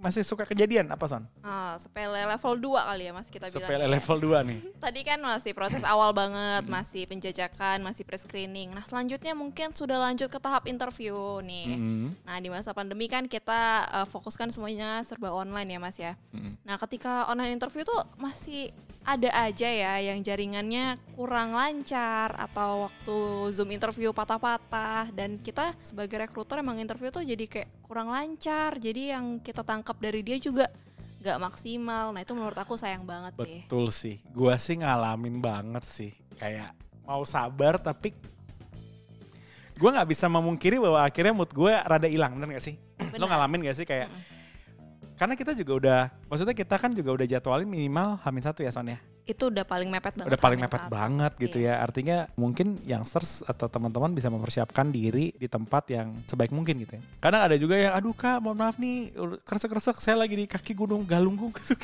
masih 0.00 0.24
suka 0.24 0.48
kejadian 0.48 0.88
apa 0.88 1.04
Son 1.04 1.28
Ah, 1.44 1.76
sepele 1.76 2.24
level 2.24 2.56
2 2.56 2.88
kali 2.88 3.04
ya 3.04 3.12
Mas 3.12 3.28
kita 3.28 3.52
bilang. 3.52 3.68
sepele 3.68 3.84
ya. 3.84 3.90
level 3.92 4.16
2 4.16 4.48
nih 4.48 4.60
Tadi 4.84 5.00
kan 5.04 5.20
masih 5.20 5.52
proses 5.52 5.84
awal 5.84 6.10
banget, 6.16 6.64
masih 6.66 7.04
penjajakan, 7.04 7.84
masih 7.84 8.08
pre-screening. 8.08 8.72
Nah 8.72 8.80
selanjutnya 8.88 9.36
mungkin 9.36 9.76
sudah 9.76 10.00
lanjut 10.00 10.32
ke 10.32 10.40
tahap 10.40 10.64
interview 10.64 11.44
nih. 11.44 11.76
Mm. 11.76 12.08
Nah 12.24 12.36
di 12.40 12.48
masa 12.48 12.72
pandemi 12.72 13.12
kan 13.12 13.28
kita 13.28 13.60
eh, 13.92 14.06
fokuskan 14.08 14.48
semuanya 14.56 15.04
serba 15.04 15.36
online 15.36 15.68
ya 15.68 15.78
mas 15.78 15.96
ya. 16.00 16.16
Mm. 16.32 16.56
Nah 16.64 16.80
ketika 16.80 17.28
online 17.28 17.60
interview 17.60 17.84
tuh 17.84 18.00
masih 18.16 18.72
ada 19.00 19.30
aja 19.48 19.68
ya 19.68 19.96
yang 20.12 20.20
jaringannya 20.20 21.00
kurang 21.16 21.56
lancar 21.56 22.36
atau 22.36 22.86
waktu 22.88 23.16
zoom 23.56 23.72
interview 23.72 24.12
patah-patah 24.12 25.08
dan 25.16 25.40
kita 25.40 25.72
sebagai 25.80 26.20
rekruter 26.20 26.60
emang 26.60 26.76
interview 26.76 27.08
tuh 27.08 27.24
jadi 27.24 27.44
kayak 27.48 27.68
kurang 27.84 28.12
lancar. 28.12 28.76
Jadi 28.76 29.10
yang 29.16 29.40
kita 29.40 29.64
tangkap 29.64 29.96
dari 29.98 30.20
dia 30.20 30.36
juga 30.36 30.68
nggak 31.20 31.38
maksimal. 31.40 32.12
Nah 32.12 32.20
itu 32.20 32.32
menurut 32.36 32.56
aku 32.56 32.76
sayang 32.76 33.04
banget 33.08 33.34
sih. 33.40 33.60
Betul 33.64 33.86
sih. 33.92 34.16
Gua 34.32 34.56
sih 34.60 34.80
ngalamin 34.80 35.40
banget 35.40 35.84
sih. 35.84 36.12
Kayak 36.36 36.76
mau 37.04 37.24
sabar 37.24 37.80
tapi 37.80 38.12
gua 39.80 39.96
nggak 39.96 40.08
bisa 40.12 40.28
memungkiri 40.28 40.76
bahwa 40.76 41.00
akhirnya 41.00 41.32
mood 41.32 41.48
gue 41.56 41.72
rada 41.72 42.04
hilang, 42.04 42.36
bener 42.36 42.60
gak 42.60 42.64
sih? 42.68 42.76
Lo 43.16 43.24
Benar. 43.24 43.32
ngalamin 43.32 43.64
gak 43.64 43.76
sih 43.80 43.88
kayak 43.88 44.12
karena 45.20 45.36
kita 45.36 45.52
juga 45.52 45.72
udah, 45.76 46.00
maksudnya 46.32 46.56
kita 46.56 46.80
kan 46.80 46.96
juga 46.96 47.12
udah 47.12 47.26
jadwalin 47.28 47.68
minimal 47.68 48.16
hamin 48.24 48.40
satu 48.40 48.64
ya 48.64 48.72
Son 48.72 48.88
ya. 48.88 48.96
Itu 49.28 49.52
udah 49.52 49.68
paling 49.68 49.92
mepet 49.92 50.16
banget. 50.16 50.32
Udah 50.32 50.40
paling 50.40 50.56
mepet 50.56 50.80
satu. 50.80 50.88
banget 50.88 51.32
gitu 51.36 51.60
Iya. 51.60 51.76
ya. 51.76 51.84
Artinya 51.84 52.16
mungkin 52.40 52.80
youngsters 52.88 53.44
atau 53.44 53.68
teman-teman 53.68 54.16
bisa 54.16 54.32
mempersiapkan 54.32 54.88
diri 54.88 55.36
di 55.36 55.44
tempat 55.44 55.92
yang 55.92 56.16
sebaik 56.24 56.56
mungkin 56.56 56.80
gitu 56.80 56.96
ya. 56.96 57.02
Kadang 57.20 57.44
ada 57.44 57.52
juga 57.60 57.76
yang, 57.76 57.92
aduh 57.92 58.16
kak 58.16 58.40
mohon 58.40 58.64
maaf 58.64 58.80
nih, 58.80 59.12
kresek-kresek 59.44 60.00
saya 60.00 60.16
lagi 60.16 60.40
di 60.40 60.48
kaki 60.48 60.72
gunung 60.72 61.04
Galunggung 61.04 61.52
gitu. 61.60 61.76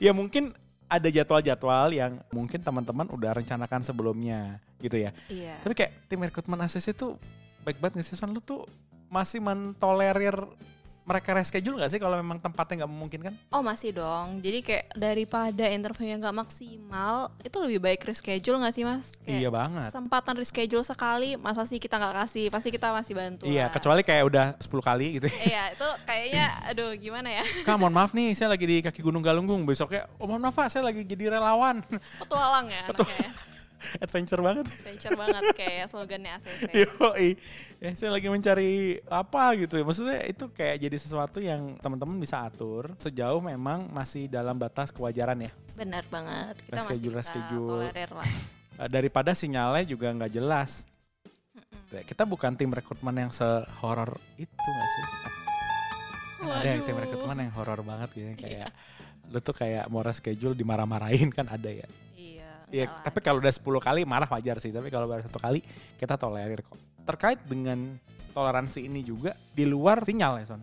Ya 0.00 0.16
mungkin 0.16 0.56
ada 0.88 1.12
jadwal-jadwal 1.12 1.92
yang 1.92 2.24
mungkin 2.32 2.64
teman-teman 2.64 3.04
udah 3.12 3.36
rencanakan 3.36 3.84
sebelumnya 3.84 4.64
gitu 4.80 4.96
ya. 4.96 5.12
Iya. 5.28 5.60
Tapi 5.60 5.76
kayak 5.76 6.08
tim 6.08 6.24
rekrutmen 6.24 6.56
ACC 6.64 6.96
tuh 6.96 7.20
baik 7.68 7.84
banget 7.84 8.00
sih 8.00 8.16
Son? 8.16 8.32
Lu 8.32 8.40
tuh 8.40 8.64
masih 9.12 9.44
mentolerir 9.44 10.40
mereka 11.02 11.34
reschedule 11.34 11.76
gak 11.76 11.90
sih 11.90 11.98
kalau 11.98 12.14
memang 12.14 12.38
tempatnya 12.38 12.82
nggak 12.82 12.90
memungkinkan? 12.90 13.34
Oh 13.50 13.58
masih 13.58 13.90
dong. 13.92 14.38
Jadi 14.38 14.58
kayak 14.60 14.84
daripada 14.92 15.66
interview 15.66 16.06
yang 16.06 16.18
nggak 16.18 16.36
maksimal, 16.36 17.14
itu 17.40 17.56
lebih 17.58 17.78
baik 17.78 18.00
reschedule 18.02 18.56
nggak 18.56 18.70
sih 18.70 18.82
mas? 18.82 19.10
Iya 19.22 19.46
Kayak 19.46 19.52
banget. 19.52 19.88
Kesempatan 19.90 20.34
reschedule 20.36 20.84
sekali, 20.84 21.34
masa 21.34 21.62
sih 21.62 21.76
kita 21.76 21.96
nggak 21.96 22.14
kasih? 22.22 22.46
Pasti 22.48 22.68
kita 22.70 22.90
masih 22.90 23.12
bantu. 23.12 23.42
Iya, 23.44 23.66
lah. 23.66 23.74
kecuali 23.74 24.00
kayak 24.00 24.24
udah 24.24 24.46
10 24.56 24.70
kali 24.80 25.06
gitu 25.18 25.26
ya. 25.26 25.36
Iya 25.52 25.62
itu 25.70 25.88
kayaknya, 26.04 26.44
aduh 26.64 26.90
gimana 26.94 27.28
ya? 27.28 27.44
Kak 27.66 27.76
mohon 27.76 27.92
maaf 27.92 28.12
nih 28.12 28.32
saya 28.32 28.48
lagi 28.48 28.62
di 28.62 28.78
kaki 28.78 29.02
Gunung 29.02 29.20
Galunggung 29.20 29.62
besoknya 29.62 30.06
oh 30.16 30.26
mohon 30.26 30.40
maaf 30.40 30.56
saya 30.66 30.86
lagi 30.86 31.02
jadi 31.02 31.34
relawan 31.34 31.82
Petualang 32.18 32.70
ya 32.70 32.86
Petua- 32.90 33.04
anaknya. 33.04 33.26
ya. 33.26 33.51
Adventure 34.04 34.40
banget. 34.40 34.66
Adventure 34.68 35.16
banget 35.16 35.42
kayak 35.54 35.84
slogannya 35.90 36.32
ACC. 36.38 36.62
Yoi. 36.86 37.28
Ya, 37.82 37.90
saya 37.98 38.10
lagi 38.14 38.28
mencari 38.30 39.02
apa 39.10 39.54
gitu 39.58 39.74
ya. 39.78 39.84
Maksudnya 39.84 40.18
itu 40.24 40.44
kayak 40.50 40.76
jadi 40.82 40.96
sesuatu 40.96 41.38
yang 41.42 41.76
teman-teman 41.78 42.16
bisa 42.18 42.42
atur 42.46 42.94
sejauh 42.96 43.42
memang 43.42 43.90
masih 43.90 44.30
dalam 44.30 44.54
batas 44.54 44.94
kewajaran 44.94 45.48
ya. 45.48 45.52
Benar 45.74 46.04
banget. 46.08 46.54
Kita 46.62 46.74
masih 46.78 46.88
Reschedule, 46.98 47.10
bisa 47.10 47.18
reschedule. 47.18 47.68
tolerir 47.68 48.10
lah. 48.14 48.28
Eh, 48.78 48.88
Daripada 48.88 49.30
sinyalnya 49.34 49.84
juga 49.84 50.08
nggak 50.14 50.32
jelas. 50.32 50.86
Mm-mm. 51.52 52.02
Kita 52.06 52.24
bukan 52.24 52.56
tim 52.56 52.72
rekrutmen 52.72 53.28
yang 53.28 53.32
sehoror 53.34 54.16
itu 54.40 54.48
gak 54.48 54.88
sih? 54.88 55.04
Kan 56.42 56.48
ada 56.50 56.68
yang 56.68 56.82
tim 56.82 56.96
rekrutmen 56.96 57.38
yang 57.46 57.52
horor 57.54 57.80
banget 57.84 58.08
gitu 58.16 58.34
kayak 58.34 58.72
lu 59.30 59.38
tuh 59.38 59.54
kayak 59.54 59.86
mau 59.88 60.02
reschedule 60.02 60.52
dimarah-marahin 60.52 61.30
kan 61.30 61.46
ada 61.48 61.70
ya. 61.70 61.86
Iya. 62.72 62.88
Lah. 62.88 63.04
tapi 63.04 63.18
kalau 63.20 63.38
udah 63.38 63.52
10 63.52 63.60
kali 63.84 64.00
marah 64.08 64.28
wajar 64.32 64.56
sih, 64.58 64.72
tapi 64.72 64.88
kalau 64.88 65.04
baru 65.04 65.22
satu 65.28 65.36
kali 65.36 65.60
kita 66.00 66.16
tolerir 66.16 66.64
kok. 66.64 66.80
Terkait 67.04 67.38
dengan 67.44 68.00
toleransi 68.32 68.88
ini 68.88 69.04
juga 69.04 69.36
di 69.52 69.68
luar 69.68 70.00
sinyal 70.02 70.40
ya, 70.40 70.56
Son. 70.56 70.62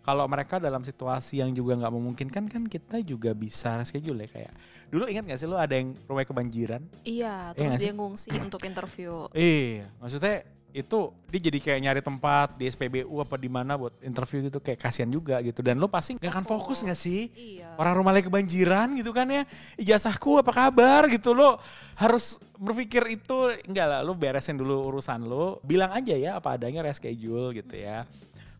Kalau 0.00 0.24
mereka 0.26 0.58
dalam 0.58 0.82
situasi 0.82 1.38
yang 1.38 1.54
juga 1.54 1.76
nggak 1.76 1.92
memungkinkan 1.92 2.44
kan 2.50 2.64
kita 2.66 2.98
juga 3.04 3.30
bisa 3.30 3.78
reschedule 3.78 4.26
ya 4.26 4.28
kayak. 4.32 4.52
Dulu 4.90 5.06
ingat 5.06 5.22
gak 5.28 5.38
sih 5.38 5.46
lu 5.46 5.54
ada 5.54 5.76
yang 5.76 5.94
rumah 6.10 6.26
kebanjiran? 6.26 6.82
Iya, 7.06 7.54
Iya 7.54 7.54
terus 7.54 7.78
nggak 7.78 7.82
dia 7.84 7.92
ngungsi 7.94 8.28
untuk 8.42 8.60
interview. 8.66 9.30
Iya, 9.30 9.86
maksudnya 10.02 10.42
itu 10.72 11.14
dia 11.30 11.40
jadi 11.50 11.58
kayak 11.58 11.80
nyari 11.82 12.00
tempat 12.02 12.58
di 12.58 12.66
SPBU 12.70 13.22
apa 13.22 13.36
di 13.38 13.50
mana 13.50 13.78
buat 13.78 13.94
interview 14.02 14.46
gitu 14.46 14.58
kayak 14.58 14.78
kasihan 14.78 15.10
juga 15.10 15.38
gitu. 15.42 15.60
Dan 15.62 15.78
lu 15.78 15.86
pasti 15.86 16.16
nggak 16.16 16.30
akan 16.30 16.44
fokus 16.46 16.82
nggak 16.82 16.98
sih? 16.98 17.30
Iya. 17.34 17.74
orang 17.80 17.94
rumah 17.96 18.12
lagi 18.14 18.26
kebanjiran 18.26 18.94
gitu 18.98 19.10
kan 19.10 19.26
ya. 19.30 19.42
Ijazahku 19.78 20.40
apa 20.40 20.52
kabar? 20.52 21.06
gitu. 21.10 21.32
Lo 21.32 21.58
harus 21.96 22.38
berpikir 22.60 23.02
itu 23.08 23.56
enggak 23.64 23.86
lah 23.88 24.00
lu 24.04 24.12
beresin 24.12 24.58
dulu 24.58 24.90
urusan 24.92 25.24
lo. 25.24 25.58
Bilang 25.64 25.90
aja 25.94 26.12
ya 26.12 26.36
apa 26.36 26.56
adanya 26.56 26.84
reschedule 26.84 27.56
gitu 27.56 27.74
ya. 27.78 28.04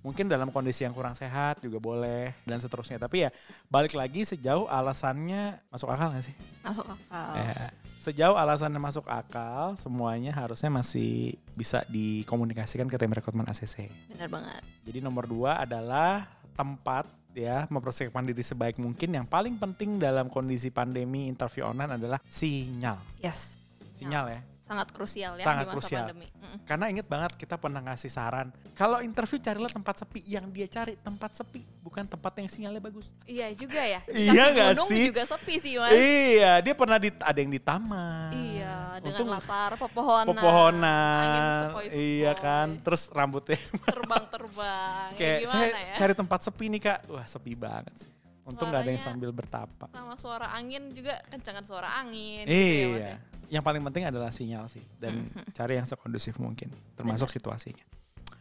Mungkin 0.00 0.32
dalam 0.32 0.48
kondisi 0.48 0.88
yang 0.88 0.96
kurang 0.96 1.12
sehat 1.12 1.60
juga 1.60 1.76
boleh 1.76 2.32
dan 2.48 2.56
seterusnya. 2.56 2.96
Tapi 2.96 3.28
ya 3.28 3.30
balik 3.68 3.92
lagi 3.92 4.24
sejauh 4.24 4.64
alasannya 4.64 5.60
masuk 5.68 5.92
akal 5.92 6.08
gak 6.16 6.24
sih? 6.24 6.36
Masuk 6.64 6.88
akal. 6.88 7.36
Ya, 7.36 7.68
sejauh 8.00 8.32
alasannya 8.34 8.80
masuk 8.80 9.04
akal 9.06 9.76
semuanya 9.76 10.32
harusnya 10.32 10.72
masih 10.72 11.36
bisa 11.52 11.84
dikomunikasikan 11.86 12.88
ke 12.88 12.96
tim 12.96 13.12
rekrutmen 13.12 13.44
ACC 13.44 13.92
Benar 14.08 14.32
banget. 14.32 14.62
jadi 14.88 14.98
nomor 15.04 15.28
dua 15.28 15.60
adalah 15.60 16.24
tempat 16.56 17.04
ya 17.30 17.64
mempersiapkan 17.70 18.26
diri 18.26 18.42
sebaik 18.42 18.76
mungkin. 18.76 19.14
Yang 19.14 19.26
paling 19.30 19.54
penting 19.54 20.02
dalam 20.02 20.26
kondisi 20.26 20.68
pandemi 20.68 21.30
interview 21.30 21.62
online 21.62 21.94
adalah 21.94 22.18
sinyal. 22.26 22.98
Yes. 23.22 23.54
Sinyal 23.94 24.26
ya. 24.34 24.40
Sangat 24.66 24.90
krusial 24.90 25.38
ya 25.38 25.46
Sangat 25.46 25.62
di 25.62 25.66
masa 25.66 25.74
krusial. 25.78 26.02
pandemi. 26.10 26.26
Mm-mm. 26.26 26.58
Karena 26.66 26.86
inget 26.90 27.06
banget 27.06 27.32
kita 27.38 27.54
pernah 27.54 27.80
ngasih 27.86 28.10
saran. 28.10 28.50
Kalau 28.74 28.98
interview 28.98 29.38
carilah 29.38 29.70
tempat 29.70 30.02
sepi. 30.02 30.20
Yang 30.26 30.46
dia 30.50 30.66
cari 30.66 30.94
tempat 30.98 31.30
sepi. 31.38 31.62
Bukan 32.00 32.16
tempat 32.16 32.32
yang 32.34 32.48
sinyalnya 32.48 32.80
bagus. 32.80 33.04
Iya 33.22 33.52
juga 33.52 33.84
ya. 33.84 34.00
Di 34.08 34.24
Iya 34.26 34.44
nggak 34.48 34.68
gunung 34.72 34.88
sih? 34.88 35.04
juga 35.06 35.22
sepi 35.22 35.54
sih 35.56 35.76
mas. 35.76 35.92
Iya, 35.92 36.52
dia 36.58 36.72
pernah 36.72 36.96
di 36.96 37.12
ada 37.12 37.36
yang 37.36 37.52
di 37.52 37.60
taman. 37.60 38.32
Iya, 38.32 38.76
dengan 38.98 39.12
Untung 39.12 39.28
latar 39.28 39.70
pepohonan. 39.76 40.24
Angin 40.24 40.32
pepohonan. 40.32 41.60
sepoi-sepoi, 41.62 42.00
Iya 42.00 42.32
kan. 42.34 42.68
Terus 42.80 43.02
rambutnya 43.10 43.60
Terbang-terbang. 43.92 45.08
Ya, 45.08 45.14
kayak 45.14 45.38
gimana 45.44 45.60
saya 45.60 45.68
ya? 45.68 45.94
cari 45.94 46.12
tempat 46.16 46.40
sepi 46.40 46.64
nih 46.68 46.80
kak. 46.80 46.98
Wah 47.06 47.26
sepi 47.26 47.52
banget 47.52 47.94
sih. 47.98 48.10
Untung 48.42 48.66
nggak 48.66 48.80
ada 48.80 48.90
yang 48.90 49.02
sambil 49.02 49.30
bertapa. 49.30 49.86
Sama 49.86 50.16
suara 50.16 50.48
angin 50.50 50.90
juga 50.90 51.20
kencangan 51.28 51.62
suara 51.62 52.00
angin. 52.00 52.42
gitu 52.42 52.56
ya, 52.56 52.88
Mas, 52.88 52.96
Iya. 52.96 53.04
ya. 53.04 53.16
Yang 53.50 53.64
paling 53.66 53.82
penting 53.84 54.02
adalah 54.06 54.30
sinyal 54.30 54.64
sih 54.66 54.82
dan 54.96 55.28
Mhm. 55.28 55.52
cari 55.52 55.76
yang 55.76 55.84
sekondusif 55.84 56.38
mungkin 56.38 56.72
termasuk 56.94 57.28
situasinya. 57.28 57.84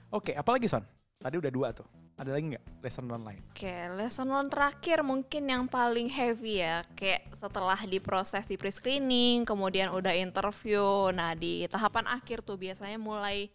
Oke, 0.09 0.31
apalagi 0.31 0.65
Son? 0.65 0.81
Tadi 1.19 1.35
udah 1.35 1.51
dua 1.51 1.75
tuh. 1.75 1.83
Ada 2.15 2.31
lagi 2.31 2.55
nggak 2.55 2.79
lesson 2.79 3.11
online? 3.11 3.43
Oke, 3.51 3.75
lesson 3.99 4.31
learn 4.31 4.47
terakhir 4.47 5.03
mungkin 5.03 5.51
yang 5.51 5.67
paling 5.67 6.07
heavy 6.07 6.63
ya. 6.63 6.79
Kayak 6.95 7.27
setelah 7.35 7.75
diproses 7.83 8.47
di 8.47 8.55
pre-screening, 8.55 9.43
kemudian 9.43 9.91
udah 9.91 10.15
interview. 10.15 11.11
Nah, 11.11 11.35
di 11.35 11.67
tahapan 11.67 12.07
akhir 12.07 12.39
tuh 12.47 12.55
biasanya 12.55 12.95
mulai 12.95 13.51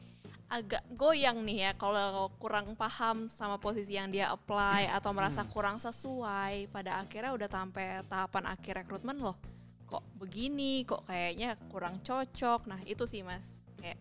agak 0.52 0.84
goyang 0.92 1.40
nih 1.40 1.58
ya 1.64 1.70
kalau 1.72 2.28
kurang 2.36 2.76
paham 2.76 3.32
sama 3.32 3.56
posisi 3.56 3.96
yang 3.96 4.12
dia 4.12 4.28
apply 4.28 4.92
atau 4.92 5.16
merasa 5.16 5.40
kurang 5.48 5.80
sesuai. 5.80 6.68
Pada 6.68 7.00
akhirnya 7.00 7.32
udah 7.32 7.48
sampai 7.48 8.04
tahapan 8.04 8.44
akhir 8.44 8.84
rekrutmen 8.84 9.16
loh. 9.16 9.40
Kok 9.88 10.20
begini, 10.20 10.84
kok 10.84 11.08
kayaknya 11.08 11.56
kurang 11.72 11.96
cocok. 12.04 12.68
Nah, 12.68 12.84
itu 12.84 13.08
sih 13.08 13.24
Mas. 13.24 13.56
Kayak 13.80 13.96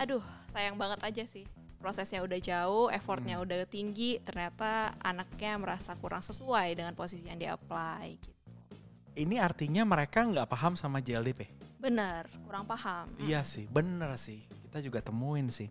aduh, 0.00 0.24
sayang 0.56 0.80
banget 0.80 1.04
aja 1.04 1.28
sih 1.28 1.44
prosesnya 1.78 2.20
udah 2.26 2.38
jauh, 2.42 2.86
effortnya 2.90 3.38
udah 3.38 3.64
tinggi, 3.70 4.18
ternyata 4.26 4.92
anaknya 4.98 5.56
merasa 5.56 5.94
kurang 5.94 6.20
sesuai 6.20 6.74
dengan 6.74 6.92
posisi 6.92 7.24
yang 7.24 7.38
dia 7.38 7.54
apply 7.54 8.18
gitu. 8.18 8.38
Ini 9.18 9.42
artinya 9.42 9.82
mereka 9.82 10.22
nggak 10.22 10.46
paham 10.46 10.78
sama 10.78 11.02
JLDP? 11.02 11.50
Bener, 11.78 12.26
kurang 12.46 12.66
paham. 12.66 13.10
Iya 13.22 13.42
sih, 13.46 13.66
bener 13.70 14.14
sih. 14.18 14.42
Kita 14.68 14.78
juga 14.82 15.02
temuin 15.02 15.50
sih. 15.50 15.70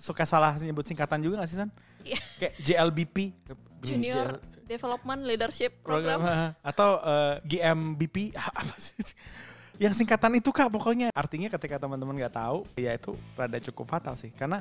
Suka 0.00 0.24
salah 0.24 0.56
nyebut 0.56 0.84
singkatan 0.88 1.20
juga 1.20 1.44
gak 1.44 1.50
sih 1.52 1.58
Son? 1.60 1.68
Iya. 2.04 2.20
Kayak 2.40 2.54
JLBP. 2.64 3.16
Junior 3.84 4.40
Development 4.64 5.20
Leadership 5.24 5.80
program 5.80 6.20
Program. 6.20 6.52
atau 6.70 6.90
eh, 7.00 7.34
GMBP 7.44 8.36
apa 8.60 8.74
sih? 8.80 8.96
Yang 9.80 10.04
singkatan 10.04 10.36
itu 10.36 10.52
kak 10.52 10.68
pokoknya 10.68 11.08
artinya 11.16 11.48
ketika 11.48 11.80
teman-teman 11.80 12.12
nggak 12.20 12.36
tahu 12.36 12.68
ya 12.76 12.92
itu 12.92 13.16
rada 13.32 13.56
cukup 13.64 13.88
fatal 13.88 14.12
sih 14.12 14.28
karena 14.28 14.60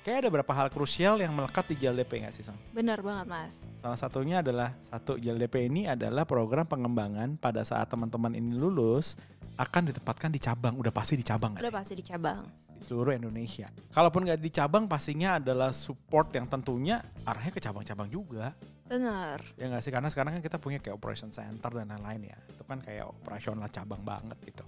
kayak 0.00 0.24
ada 0.24 0.28
beberapa 0.28 0.52
hal 0.52 0.68
krusial 0.68 1.18
yang 1.18 1.32
melekat 1.32 1.68
di 1.68 1.76
JLDP 1.76 2.24
nggak 2.24 2.34
sih 2.34 2.44
Son? 2.44 2.56
Bener 2.72 2.98
banget 3.00 3.26
mas. 3.28 3.54
Salah 3.78 3.98
satunya 3.98 4.40
adalah 4.40 4.72
satu 4.80 5.16
JLDP 5.16 5.68
ini 5.68 5.84
adalah 5.84 6.24
program 6.24 6.64
pengembangan 6.64 7.36
pada 7.36 7.60
saat 7.62 7.86
teman-teman 7.86 8.32
ini 8.32 8.56
lulus 8.56 9.18
akan 9.58 9.90
ditempatkan 9.90 10.30
di 10.30 10.38
cabang 10.38 10.78
udah 10.78 10.94
pasti 10.94 11.18
di 11.18 11.26
cabang 11.26 11.58
Udah 11.58 11.66
sih? 11.66 11.74
pasti 11.74 11.94
di 11.98 12.04
cabang. 12.06 12.46
di 12.78 12.86
seluruh 12.86 13.10
Indonesia. 13.10 13.66
Kalaupun 13.90 14.22
nggak 14.22 14.38
di 14.38 14.50
cabang 14.54 14.86
pastinya 14.86 15.42
adalah 15.42 15.74
support 15.74 16.30
yang 16.30 16.46
tentunya 16.46 17.02
arahnya 17.26 17.50
ke 17.50 17.58
cabang-cabang 17.58 18.06
juga. 18.06 18.54
Bener. 18.86 19.42
Ya 19.58 19.66
nggak 19.66 19.82
sih 19.82 19.90
karena 19.90 20.06
sekarang 20.08 20.38
kan 20.38 20.42
kita 20.46 20.56
punya 20.56 20.78
kayak 20.78 20.94
operation 20.94 21.28
center 21.28 21.74
dan 21.74 21.90
lain-lain 21.90 22.30
ya. 22.30 22.38
Itu 22.48 22.62
kan 22.62 22.78
kayak 22.78 23.10
operasional 23.10 23.66
cabang 23.68 24.00
banget 24.06 24.38
gitu. 24.46 24.62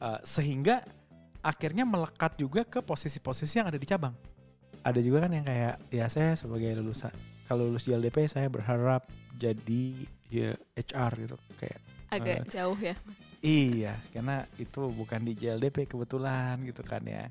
Eh, 0.00 0.20
sehingga 0.24 0.80
akhirnya 1.38 1.84
melekat 1.84 2.40
juga 2.40 2.64
ke 2.64 2.80
posisi-posisi 2.80 3.60
yang 3.60 3.68
ada 3.68 3.76
di 3.76 3.84
cabang. 3.84 4.16
Ada 4.82 5.00
juga 5.04 5.26
kan 5.26 5.32
yang 5.34 5.46
kayak 5.46 5.76
ya 5.90 6.06
saya 6.08 6.34
sebagai 6.38 6.70
lulusan 6.78 7.12
kalau 7.48 7.68
lulus 7.68 7.88
JLDP 7.88 8.28
saya 8.28 8.52
berharap 8.52 9.08
jadi 9.38 10.06
ya 10.28 10.52
HR 10.76 11.12
gitu 11.24 11.36
kayak 11.56 11.80
Agak 12.08 12.48
jauh 12.48 12.78
ya. 12.80 12.96
Iya, 13.44 13.92
karena 14.16 14.48
itu 14.56 14.80
bukan 14.88 15.20
di 15.28 15.36
JLDP 15.36 15.84
kebetulan 15.84 16.56
gitu 16.64 16.80
kan 16.80 17.04
ya. 17.04 17.28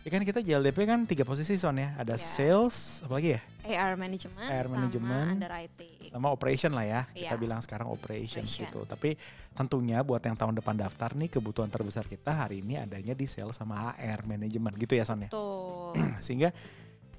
Ya 0.00 0.08
kan 0.08 0.24
kita 0.24 0.40
JLDP 0.40 0.88
kan 0.88 1.04
tiga 1.04 1.28
posisi 1.28 1.60
son 1.60 1.76
ya. 1.76 1.92
Ada 1.94 2.16
Ya. 2.16 2.24
sales, 2.24 3.04
apa 3.04 3.20
lagi 3.20 3.36
ya? 3.36 3.40
AR 3.60 4.00
management 4.00 4.48
AR 4.48 4.64
sama 4.64 4.76
management. 4.80 5.28
under 5.30 5.52
IT. 5.52 5.80
Sama 6.08 6.32
operation 6.32 6.72
lah 6.72 6.88
ya. 6.88 7.00
Kita 7.06 7.36
Iya. 7.36 7.36
bilang 7.36 7.60
sekarang 7.60 7.84
operations 7.86 8.48
Operation. 8.48 8.64
gitu. 8.64 8.80
Tapi 8.88 9.20
tentunya 9.52 10.00
buat 10.00 10.24
yang 10.24 10.32
tahun 10.34 10.56
depan 10.56 10.80
daftar 10.80 11.12
nih 11.12 11.28
kebutuhan 11.28 11.68
terbesar 11.68 12.08
kita 12.08 12.32
hari 12.32 12.64
ini 12.64 12.80
adanya 12.80 13.12
di 13.12 13.28
sales 13.28 13.60
sama 13.60 13.92
AR 13.92 14.24
management 14.24 14.80
gitu 14.80 14.96
ya 14.96 15.04
son 15.04 15.20
ya. 15.20 15.30
Sehingga 16.24 16.48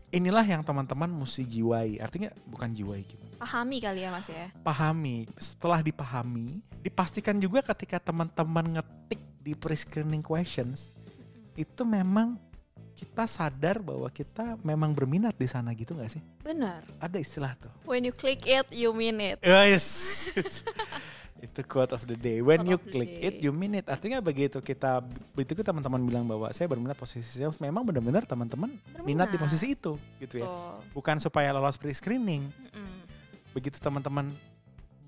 inilah 0.09 0.43
yang 0.43 0.65
teman-teman 0.65 1.07
mesti 1.07 1.45
jiwai. 1.45 2.01
Artinya 2.01 2.33
bukan 2.43 2.73
jiwai 2.73 3.05
gimana? 3.05 3.29
pahami 3.37 3.77
kali 3.77 4.01
ya 4.01 4.09
mas 4.09 4.25
ya. 4.25 4.49
pahami. 4.61 5.25
Setelah 5.37 5.81
dipahami, 5.81 6.61
dipastikan 6.81 7.37
juga 7.37 7.61
ketika 7.63 7.97
teman-teman 7.97 8.77
ngetik 8.77 9.21
di 9.37 9.53
pre-screening 9.53 10.21
questions, 10.21 10.93
itu 11.53 11.81
memang 11.81 12.37
kita 12.93 13.25
sadar 13.25 13.81
bahwa 13.81 14.07
kita 14.13 14.59
memang 14.61 14.93
berminat 14.93 15.33
di 15.33 15.49
sana 15.49 15.73
gitu 15.73 15.97
nggak 15.97 16.11
sih? 16.11 16.21
Bener. 16.45 16.85
Ada 17.01 17.17
istilah 17.17 17.57
tuh. 17.57 17.71
When 17.87 18.05
you 18.05 18.13
click 18.13 18.45
it, 18.45 18.69
you 18.69 18.93
mean 18.93 19.17
it. 19.19 19.41
Yes. 19.41 20.29
itu 21.45 21.65
quote 21.65 21.97
of 21.97 22.05
the 22.05 22.13
day. 22.13 22.37
When 22.39 22.61
Quote 22.61 22.69
you 22.69 22.77
click 22.77 23.11
it, 23.17 23.35
you 23.41 23.49
mean 23.49 23.73
it. 23.73 23.89
Artinya 23.89 24.21
begitu 24.21 24.61
kita 24.61 25.01
begitu 25.33 25.65
teman-teman 25.65 25.97
bilang 26.05 26.25
bahwa 26.29 26.53
saya 26.53 26.69
berminat 26.69 26.93
posisi 26.93 27.25
sales, 27.25 27.57
memang 27.57 27.81
benar-benar 27.81 28.29
teman-teman 28.29 28.77
minat 29.01 29.33
di 29.33 29.41
posisi 29.41 29.73
itu 29.73 29.97
gitu 30.21 30.37
ya. 30.37 30.45
Tuh. 30.45 30.85
Bukan 30.93 31.17
supaya 31.17 31.49
lolos 31.49 31.81
pre-screening, 31.81 32.45
Mm-mm. 32.45 32.93
begitu 33.57 33.81
teman-teman 33.81 34.29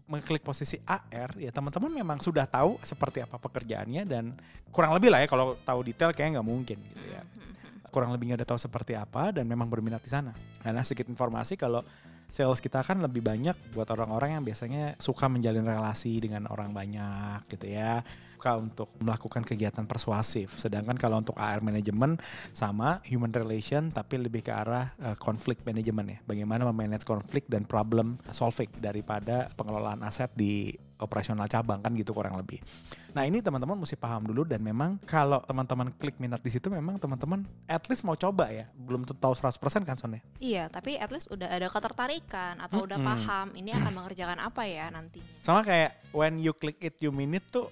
mengklik 0.04 0.44
posisi 0.44 0.78
AR 0.84 1.32
ya 1.40 1.48
teman-teman 1.50 1.88
memang 1.88 2.18
sudah 2.20 2.44
tahu 2.44 2.76
seperti 2.84 3.24
apa 3.24 3.40
pekerjaannya 3.40 4.04
dan 4.04 4.36
kurang 4.68 4.92
lebih 5.00 5.08
lah 5.10 5.24
ya 5.24 5.28
kalau 5.32 5.56
tahu 5.64 5.80
detail 5.80 6.12
kayak 6.12 6.38
nggak 6.38 6.46
mungkin 6.46 6.76
gitu 6.76 7.06
ya 7.08 7.24
Mhm. 7.24 7.54
Kurang 7.94 8.10
lebihnya 8.10 8.42
udah 8.42 8.50
tahu 8.50 8.60
seperti 8.60 8.98
apa 8.98 9.30
dan 9.30 9.46
memang 9.46 9.70
berminat 9.70 10.02
di 10.02 10.10
sana. 10.10 10.34
Nah 10.66 10.82
sedikit 10.82 11.14
informasi 11.14 11.54
kalau 11.54 11.86
sales 12.34 12.58
kita 12.58 12.82
kan 12.82 12.98
lebih 12.98 13.22
banyak 13.22 13.54
buat 13.78 13.86
orang-orang 13.94 14.42
yang 14.42 14.44
biasanya 14.44 14.98
suka 14.98 15.30
menjalin 15.30 15.62
relasi 15.62 16.18
dengan 16.18 16.50
orang 16.50 16.74
banyak 16.74 17.46
gitu 17.54 17.70
ya. 17.70 18.02
Untuk 18.44 18.92
melakukan 19.00 19.48
kegiatan 19.48 19.88
persuasif. 19.88 20.60
Sedangkan 20.60 21.00
kalau 21.00 21.24
untuk 21.24 21.40
AR 21.40 21.64
management 21.64 22.20
sama 22.52 23.00
human 23.08 23.32
relation 23.32 23.88
tapi 23.88 24.20
lebih 24.20 24.44
ke 24.44 24.52
arah 24.52 24.92
uh, 25.00 25.16
konflik 25.16 25.64
management 25.64 26.08
ya. 26.12 26.20
Bagaimana 26.28 26.68
memanage 26.68 27.08
konflik 27.08 27.48
dan 27.48 27.64
problem 27.64 28.20
solving 28.36 28.68
daripada 28.84 29.48
pengelolaan 29.56 30.04
aset 30.04 30.28
di 30.36 30.76
operasional 31.04 31.46
cabang 31.52 31.84
kan 31.84 31.92
gitu 31.94 32.16
kurang 32.16 32.40
lebih. 32.40 32.64
Nah 33.12 33.28
ini 33.28 33.44
teman-teman 33.44 33.76
mesti 33.76 34.00
paham 34.00 34.26
dulu 34.26 34.48
dan 34.48 34.64
memang 34.64 34.98
kalau 35.04 35.44
teman-teman 35.44 35.92
klik 35.94 36.18
minat 36.18 36.40
di 36.40 36.50
situ 36.50 36.72
memang 36.72 36.96
teman-teman 36.98 37.44
at 37.68 37.84
least 37.92 38.08
mau 38.08 38.16
coba 38.16 38.50
ya. 38.50 38.72
Belum 38.74 39.04
tentu 39.04 39.20
tahu 39.20 39.36
100% 39.36 39.84
kan 39.84 40.00
Son 40.00 40.16
ya? 40.16 40.22
Iya, 40.40 40.64
tapi 40.72 40.96
at 40.98 41.12
least 41.12 41.30
udah 41.30 41.52
ada 41.52 41.68
ketertarikan 41.68 42.58
atau 42.64 42.88
udah 42.88 42.98
Mm-mm. 42.98 43.10
paham 43.12 43.48
ini 43.54 43.76
akan 43.76 43.92
mengerjakan 43.92 44.40
apa 44.40 44.64
ya 44.64 44.88
nantinya. 44.90 45.28
Sama 45.44 45.62
kayak 45.62 46.10
when 46.16 46.40
you 46.40 46.56
click 46.56 46.80
it 46.80 46.96
you 47.04 47.12
mean 47.12 47.36
it 47.36 47.46
tuh 47.52 47.68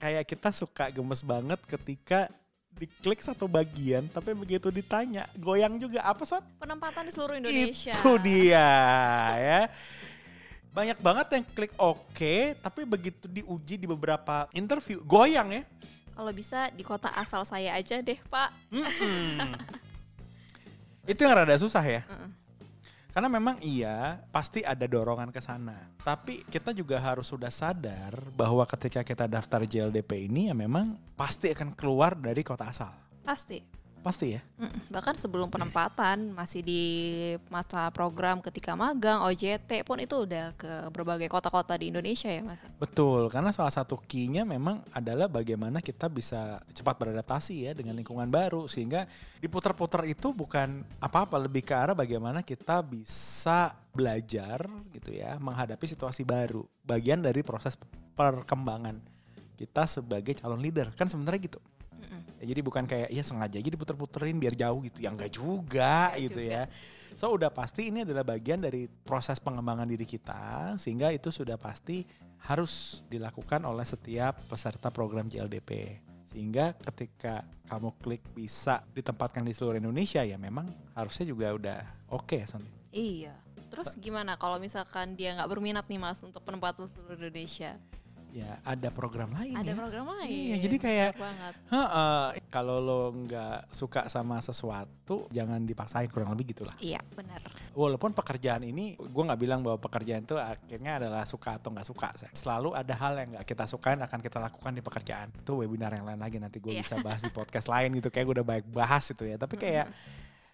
kayak 0.00 0.24
kita 0.24 0.48
suka 0.50 0.88
gemes 0.88 1.20
banget 1.20 1.60
ketika 1.68 2.32
diklik 2.80 3.20
satu 3.20 3.44
bagian 3.44 4.08
tapi 4.08 4.32
begitu 4.32 4.72
ditanya 4.72 5.28
goyang 5.36 5.76
juga 5.76 6.00
apa 6.00 6.24
Son? 6.24 6.40
Penempatan 6.56 7.04
di 7.04 7.12
seluruh 7.12 7.36
Indonesia. 7.36 7.92
Itu 7.92 8.16
dia 8.16 8.68
ya. 9.36 9.60
Banyak 10.70 10.98
banget 11.02 11.26
yang 11.34 11.44
klik 11.50 11.74
oke, 11.74 12.36
tapi 12.62 12.86
begitu 12.86 13.26
diuji 13.26 13.74
di 13.74 13.86
beberapa 13.90 14.46
interview 14.54 15.02
goyang 15.02 15.50
ya. 15.50 15.62
Kalau 16.14 16.30
bisa 16.30 16.70
di 16.70 16.86
kota 16.86 17.10
asal 17.16 17.42
saya 17.42 17.74
aja 17.74 17.98
deh, 17.98 18.18
Pak. 18.30 18.50
Mm-mm. 18.70 19.50
Itu 21.10 21.26
yang 21.26 21.34
rada 21.34 21.56
susah 21.58 21.82
ya. 21.82 22.02
Mm-mm. 22.06 22.30
Karena 23.10 23.26
memang 23.26 23.58
iya 23.58 24.22
pasti 24.30 24.62
ada 24.62 24.86
dorongan 24.86 25.34
ke 25.34 25.42
sana. 25.42 25.90
Tapi 26.06 26.46
kita 26.46 26.70
juga 26.70 27.02
harus 27.02 27.26
sudah 27.26 27.50
sadar 27.50 28.14
bahwa 28.38 28.62
ketika 28.70 29.02
kita 29.02 29.26
daftar 29.26 29.66
JLDP 29.66 30.30
ini 30.30 30.46
ya 30.46 30.54
memang 30.54 30.94
pasti 31.18 31.50
akan 31.50 31.74
keluar 31.74 32.14
dari 32.14 32.46
kota 32.46 32.70
asal. 32.70 32.94
Pasti. 33.26 33.79
Pasti 34.00 34.32
ya. 34.32 34.40
Bahkan 34.88 35.12
sebelum 35.20 35.52
penempatan 35.52 36.32
masih 36.32 36.64
di 36.64 36.82
masa 37.52 37.92
program 37.92 38.40
ketika 38.40 38.72
magang 38.72 39.20
OJT 39.28 39.84
pun 39.84 40.00
itu 40.00 40.24
udah 40.24 40.56
ke 40.56 40.88
berbagai 40.88 41.28
kota-kota 41.28 41.76
di 41.76 41.92
Indonesia 41.92 42.32
ya 42.32 42.40
Mas. 42.40 42.64
Betul, 42.80 43.28
karena 43.28 43.52
salah 43.52 43.72
satu 43.72 44.00
key-nya 44.00 44.48
memang 44.48 44.80
adalah 44.96 45.28
bagaimana 45.28 45.84
kita 45.84 46.08
bisa 46.08 46.64
cepat 46.72 46.96
beradaptasi 46.96 47.68
ya 47.68 47.72
dengan 47.76 47.92
lingkungan 47.92 48.32
baru 48.32 48.64
sehingga 48.64 49.04
diputar-putar 49.44 50.08
itu 50.08 50.32
bukan 50.32 50.80
apa-apa 50.96 51.36
lebih 51.36 51.60
ke 51.68 51.76
arah 51.76 51.92
bagaimana 51.92 52.40
kita 52.40 52.80
bisa 52.80 53.76
belajar 53.92 54.64
gitu 54.96 55.12
ya 55.12 55.36
menghadapi 55.36 55.84
situasi 55.84 56.24
baru. 56.24 56.64
Bagian 56.88 57.20
dari 57.20 57.44
proses 57.44 57.76
perkembangan 58.16 58.96
kita 59.60 59.84
sebagai 59.84 60.32
calon 60.40 60.64
leader 60.64 60.88
kan 60.96 61.04
sebenarnya 61.04 61.52
gitu. 61.52 61.60
Mm-mm. 62.10 62.42
Ya, 62.42 62.44
jadi 62.50 62.60
bukan 62.60 62.84
kayak 62.84 63.08
ya 63.14 63.22
sengaja 63.22 63.56
aja 63.56 63.70
diputer-puterin 63.70 64.36
biar 64.36 64.58
jauh 64.58 64.82
gitu. 64.82 64.98
Ya 64.98 65.14
enggak 65.14 65.30
juga 65.30 66.10
Nggak 66.10 66.22
gitu 66.26 66.40
juga. 66.42 66.52
ya. 66.52 66.62
So 67.14 67.30
udah 67.30 67.50
pasti 67.54 67.90
ini 67.94 68.02
adalah 68.02 68.26
bagian 68.26 68.58
dari 68.58 68.90
proses 68.90 69.38
pengembangan 69.38 69.86
diri 69.86 70.04
kita 70.08 70.74
sehingga 70.80 71.14
itu 71.14 71.30
sudah 71.30 71.54
pasti 71.54 72.02
harus 72.42 73.04
dilakukan 73.12 73.60
oleh 73.62 73.84
setiap 73.84 74.40
peserta 74.48 74.88
program 74.90 75.28
JLDP. 75.28 76.00
Sehingga 76.26 76.78
ketika 76.78 77.42
kamu 77.66 77.90
klik 77.98 78.22
bisa 78.34 78.82
ditempatkan 78.94 79.42
di 79.42 79.54
seluruh 79.54 79.78
Indonesia 79.78 80.22
ya 80.22 80.38
memang 80.38 80.70
harusnya 80.94 81.26
juga 81.26 81.54
udah 81.54 81.78
oke 82.10 82.38
Son. 82.46 82.62
Iya. 82.90 83.34
Terus 83.70 83.94
gimana 83.98 84.34
kalau 84.34 84.58
misalkan 84.58 85.14
dia 85.14 85.38
nggak 85.38 85.46
berminat 85.46 85.86
nih 85.86 86.02
Mas 86.02 86.18
untuk 86.26 86.42
penempatan 86.42 86.90
seluruh 86.90 87.14
Indonesia? 87.14 87.78
Ya 88.30 88.62
ada 88.62 88.88
program 88.88 89.34
lain 89.34 89.52
Ada 89.52 89.70
ya. 89.70 89.76
program 89.76 90.04
lain. 90.12 90.30
Iya, 90.30 90.56
jadi 90.60 90.76
kayak-. 90.78 91.14
Heeh, 91.66 92.24
kalau 92.46 92.78
lo 92.78 93.00
nggak 93.12 93.68
suka 93.68 94.06
sama 94.06 94.38
sesuatu 94.38 95.26
jangan 95.28 95.58
dipaksain 95.60 96.06
kurang 96.06 96.30
lebih 96.30 96.54
gitulah. 96.54 96.74
Iya, 96.78 97.02
benar. 97.10 97.42
Walaupun 97.72 98.10
pekerjaan 98.10 98.62
ini, 98.62 98.94
gue 98.94 99.22
nggak 99.24 99.40
bilang 99.40 99.60
bahwa 99.60 99.76
pekerjaan 99.76 100.22
itu 100.22 100.34
akhirnya 100.34 100.98
adalah 100.98 101.22
suka 101.24 101.58
atau 101.58 101.70
nggak 101.70 101.86
suka. 101.86 102.08
Selalu 102.30 102.70
ada 102.72 102.94
hal 102.94 103.12
yang 103.16 103.28
nggak 103.34 103.46
kita 103.46 103.64
sukain 103.66 103.98
akan 103.98 104.20
kita 104.20 104.38
lakukan 104.38 104.72
di 104.72 104.82
pekerjaan. 104.82 105.28
Itu 105.32 105.58
webinar 105.58 105.90
yang 105.90 106.06
lain 106.06 106.18
lagi 106.18 106.38
nanti 106.38 106.58
gue 106.58 106.70
Iya. 106.70 106.82
bisa 106.82 106.96
bahas 107.06 107.20
di 107.20 107.30
podcast 107.30 107.66
lain 107.66 107.98
gitu. 107.98 108.08
Kayak 108.08 108.24
gue 108.26 108.34
udah 108.38 108.48
baik 108.48 108.64
bahas 108.70 109.04
itu 109.06 109.26
ya. 109.26 109.34
Tapi 109.34 109.58
kayak 109.58 109.90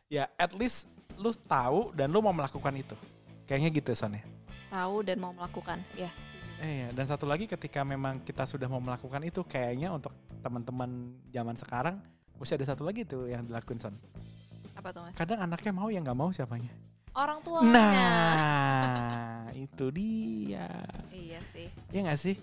ya 0.09 0.25
at 0.37 0.57
least 0.57 0.89
lu 1.17 1.29
tahu 1.35 1.93
dan 1.93 2.09
lu 2.09 2.21
mau 2.21 2.33
melakukan 2.33 2.73
itu. 2.73 2.97
Kayaknya 3.45 3.69
gitu 3.75 3.91
Son 3.93 4.17
ya. 4.17 4.25
Tahu 4.67 5.05
dan 5.05 5.21
mau 5.21 5.31
melakukan. 5.31 5.79
Ya. 5.93 6.09
Eh, 6.57 6.89
dan 6.97 7.05
satu 7.05 7.29
lagi 7.29 7.45
ketika 7.45 7.85
memang 7.85 8.25
kita 8.25 8.49
sudah 8.49 8.65
mau 8.65 8.81
melakukan 8.81 9.21
itu, 9.29 9.45
kayaknya 9.45 9.93
untuk 9.93 10.13
teman-teman 10.41 11.13
zaman 11.29 11.53
sekarang 11.53 11.97
mesti 12.41 12.57
ada 12.57 12.67
satu 12.73 12.85
lagi 12.85 13.05
tuh 13.05 13.29
yang 13.29 13.45
dilakuin 13.45 13.77
Son. 13.77 13.93
Apa 14.73 14.89
tuh 14.93 15.05
Mas? 15.05 15.17
Kadang 15.17 15.45
anaknya 15.45 15.73
mau 15.73 15.89
yang 15.93 16.05
nggak 16.05 16.17
mau 16.17 16.33
siapanya. 16.33 16.73
Orang 17.17 17.41
tuanya. 17.45 17.73
Nah, 17.73 19.41
itu 19.69 19.89
dia. 19.93 20.69
Iya 21.13 21.41
sih. 21.45 21.69
Iya 21.93 22.01
nggak 22.09 22.21
sih? 22.21 22.37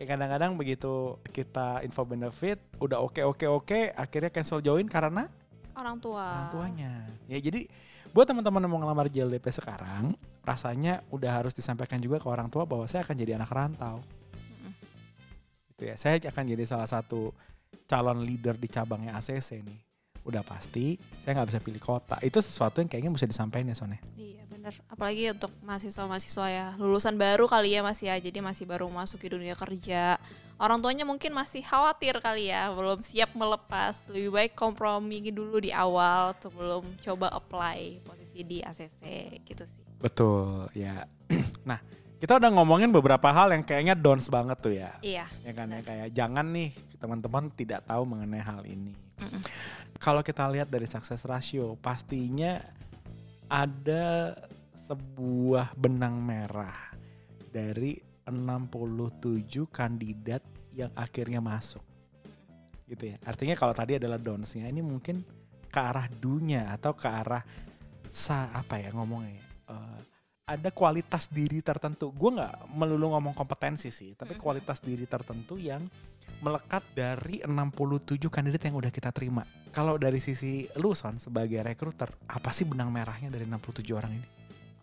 Ya 0.00 0.04
kadang-kadang 0.08 0.56
begitu 0.56 1.20
kita 1.32 1.84
info 1.84 2.04
benefit, 2.08 2.56
udah 2.80 3.04
oke 3.04 3.20
oke 3.24 3.46
oke, 3.48 3.80
akhirnya 3.92 4.32
cancel 4.32 4.64
join 4.64 4.88
karena 4.88 5.28
Orang 5.72 5.96
tua. 5.98 6.20
orang 6.20 6.52
tuanya. 6.52 6.92
Ya 7.26 7.38
jadi 7.40 7.64
buat 8.12 8.28
teman-teman 8.28 8.60
yang 8.60 8.72
mau 8.72 8.80
ngelamar 8.84 9.08
JLDP 9.08 9.46
sekarang, 9.48 10.12
rasanya 10.44 11.00
udah 11.08 11.42
harus 11.42 11.56
disampaikan 11.56 11.96
juga 11.96 12.20
ke 12.20 12.28
orang 12.28 12.52
tua 12.52 12.68
bahwa 12.68 12.84
saya 12.84 13.06
akan 13.06 13.16
jadi 13.16 13.40
anak 13.40 13.50
rantau. 13.50 14.04
Mm-mm. 14.36 14.72
Gitu 15.72 15.82
ya. 15.88 15.96
Saya 15.96 16.20
akan 16.20 16.44
jadi 16.44 16.64
salah 16.68 16.88
satu 16.88 17.32
calon 17.88 18.20
leader 18.20 18.60
di 18.60 18.68
cabangnya 18.68 19.16
ACC 19.16 19.64
nih. 19.64 19.80
Udah 20.22 20.44
pasti 20.44 21.00
saya 21.18 21.40
nggak 21.40 21.48
bisa 21.56 21.60
pilih 21.64 21.82
kota. 21.82 22.20
Itu 22.20 22.38
sesuatu 22.44 22.84
yang 22.84 22.92
kayaknya 22.92 23.10
mesti 23.10 23.26
disampaikan 23.32 23.72
ya 23.72 23.76
Son 23.76 23.90
ya. 23.90 24.00
Iya 24.14 24.41
bener. 24.62 24.78
Apalagi 24.86 25.34
untuk 25.34 25.50
mahasiswa-mahasiswa 25.66 26.46
ya 26.46 26.66
lulusan 26.78 27.18
baru 27.18 27.50
kali 27.50 27.74
ya 27.74 27.82
Mas 27.82 27.98
ya. 27.98 28.14
Jadi 28.14 28.38
masih 28.38 28.62
baru 28.62 28.86
masuk 28.86 29.18
ke 29.18 29.34
dunia 29.34 29.58
kerja. 29.58 30.22
Orang 30.54 30.78
tuanya 30.78 31.02
mungkin 31.02 31.34
masih 31.34 31.66
khawatir 31.66 32.22
kali 32.22 32.54
ya, 32.54 32.70
belum 32.70 33.02
siap 33.02 33.34
melepas. 33.34 34.06
Lebih 34.06 34.30
baik 34.30 34.52
kompromi 34.54 35.18
dulu 35.34 35.58
di 35.58 35.74
awal 35.74 36.38
sebelum 36.38 36.86
coba 37.02 37.34
apply 37.34 38.06
posisi 38.06 38.46
di 38.46 38.62
ACC 38.62 39.02
gitu 39.42 39.66
sih. 39.66 39.82
Betul, 39.98 40.70
ya. 40.78 41.02
nah, 41.66 41.82
kita 42.22 42.38
udah 42.38 42.54
ngomongin 42.54 42.94
beberapa 42.94 43.34
hal 43.34 43.50
yang 43.50 43.66
kayaknya 43.66 43.98
downs 43.98 44.30
banget 44.30 44.58
tuh 44.62 44.70
ya. 44.78 44.94
Iya. 45.02 45.26
Ya 45.42 45.52
kan 45.58 45.74
ya 45.74 45.82
kayak 45.82 46.08
jangan 46.14 46.46
nih 46.54 46.70
teman-teman 47.02 47.50
tidak 47.58 47.82
tahu 47.82 48.06
mengenai 48.06 48.38
hal 48.38 48.62
ini. 48.62 48.94
Kalau 49.98 50.22
kita 50.22 50.46
lihat 50.46 50.70
dari 50.70 50.86
success 50.86 51.26
ratio, 51.26 51.74
pastinya 51.78 52.62
ada 53.52 54.32
sebuah 54.92 55.72
benang 55.72 56.20
merah 56.20 56.92
dari 57.48 57.96
67 58.28 59.48
kandidat 59.72 60.44
yang 60.76 60.92
akhirnya 60.92 61.40
masuk. 61.40 61.80
Gitu 62.84 63.16
ya. 63.16 63.16
Artinya 63.24 63.56
kalau 63.56 63.72
tadi 63.72 63.96
adalah 63.96 64.20
downs-nya, 64.20 64.68
ini 64.68 64.84
mungkin 64.84 65.24
ke 65.72 65.80
arah 65.80 66.04
dunya 66.12 66.68
atau 66.76 66.92
ke 66.92 67.08
arah 67.08 67.40
sa 68.12 68.52
apa 68.52 68.76
ya 68.76 68.92
ngomongnya 68.92 69.40
ya, 69.40 69.46
eh, 69.72 70.00
ada 70.52 70.68
kualitas 70.68 71.32
diri 71.32 71.64
tertentu. 71.64 72.12
Gue 72.12 72.36
nggak 72.36 72.68
melulu 72.76 73.16
ngomong 73.16 73.32
kompetensi 73.32 73.88
sih, 73.88 74.12
tapi 74.12 74.36
kualitas 74.36 74.84
diri 74.84 75.08
tertentu 75.08 75.56
yang 75.56 75.80
melekat 76.44 76.84
dari 76.92 77.40
67 77.40 78.28
kandidat 78.28 78.68
yang 78.68 78.76
udah 78.76 78.92
kita 78.92 79.08
terima. 79.08 79.40
Kalau 79.72 79.96
dari 79.96 80.20
sisi 80.20 80.68
lu 80.76 80.92
Son 80.92 81.16
sebagai 81.16 81.64
recruiter, 81.64 82.12
apa 82.28 82.52
sih 82.52 82.68
benang 82.68 82.92
merahnya 82.92 83.32
dari 83.32 83.48
67 83.48 83.96
orang 83.96 84.12
ini? 84.12 84.41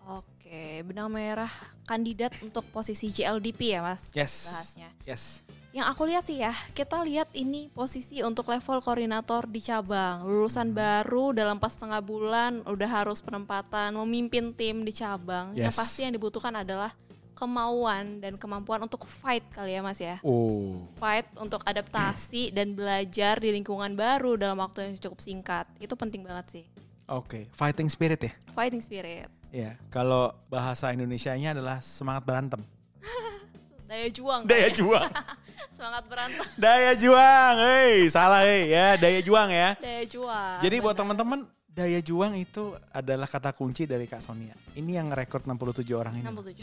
Oke, 0.10 0.82
benang 0.82 1.14
merah 1.14 1.52
kandidat 1.86 2.34
untuk 2.42 2.66
posisi 2.74 3.14
JLDP 3.14 3.78
ya 3.78 3.86
Mas 3.86 4.10
Yes. 4.18 4.50
bahasnya. 4.50 4.90
Yes. 5.06 5.46
Yang 5.70 5.86
aku 5.86 6.02
lihat 6.10 6.24
sih 6.26 6.42
ya, 6.42 6.50
kita 6.74 6.98
lihat 7.06 7.30
ini 7.38 7.70
posisi 7.70 8.26
untuk 8.26 8.50
level 8.50 8.82
koordinator 8.82 9.46
di 9.46 9.62
cabang. 9.62 10.26
Lulusan 10.26 10.74
baru 10.74 11.30
dalam 11.30 11.62
pas 11.62 11.78
setengah 11.78 12.02
bulan 12.02 12.66
udah 12.66 12.90
harus 12.90 13.22
penempatan, 13.22 13.94
memimpin 13.94 14.50
tim 14.50 14.82
di 14.82 14.90
cabang. 14.90 15.54
Yang 15.54 15.78
Yes. 15.78 15.78
pasti 15.78 16.00
yang 16.10 16.18
dibutuhkan 16.18 16.58
adalah 16.58 16.90
kemauan 17.38 18.18
dan 18.18 18.34
kemampuan 18.36 18.82
untuk 18.82 19.06
fight 19.06 19.46
kali 19.54 19.78
ya 19.78 19.86
Mas 19.86 20.02
ya. 20.02 20.18
Oh. 20.26 20.90
Fight 20.98 21.30
untuk 21.38 21.62
adaptasi 21.62 22.50
dan 22.58 22.74
belajar 22.74 23.38
di 23.38 23.54
lingkungan 23.54 23.94
baru 23.94 24.42
dalam 24.42 24.58
waktu 24.58 24.90
yang 24.90 24.98
cukup 24.98 25.22
singkat. 25.22 25.70
Itu 25.78 25.94
penting 25.94 26.26
banget 26.26 26.46
sih. 26.50 26.66
Oke, 27.06 27.46
fighting 27.54 27.94
spirit 27.94 28.26
ya. 28.26 28.34
Fighting 28.58 28.82
spirit. 28.82 29.39
Ya, 29.50 29.82
kalau 29.90 30.30
bahasa 30.46 30.94
Indonesianya 30.94 31.58
adalah 31.58 31.82
semangat 31.82 32.22
berantem. 32.22 32.62
Daya 33.90 34.08
juang. 34.14 34.46
Daya 34.46 34.70
ya. 34.70 34.78
juang. 34.78 35.10
Semangat 35.80 36.06
berantem. 36.12 36.46
daya 36.64 36.92
juang. 36.94 37.54
Hei, 37.66 38.06
salah 38.12 38.44
hei 38.46 38.70
ya, 38.70 39.00
daya 39.00 39.24
juang 39.24 39.50
ya. 39.50 39.74
Daya 39.80 40.04
juang. 40.06 40.60
Jadi 40.62 40.76
buat 40.84 40.96
teman-teman 40.98 41.48
Daya 41.70 42.04
juang 42.04 42.36
itu 42.36 42.76
adalah 42.92 43.24
kata 43.24 43.56
kunci 43.56 43.88
dari 43.88 44.04
Kak 44.04 44.20
Sonia. 44.20 44.52
Ini 44.76 45.00
yang 45.00 45.16
rekor 45.16 45.48
67 45.48 45.88
orang 45.96 46.20
ini. 46.20 46.28
67. 46.28 46.60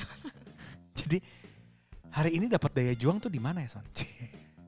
Jadi 0.92 1.18
hari 2.12 2.36
ini 2.36 2.52
dapat 2.52 2.76
daya 2.76 2.92
juang 2.92 3.16
tuh 3.16 3.32
di 3.32 3.40
mana 3.40 3.64
ya 3.64 3.80
Son? 3.80 3.86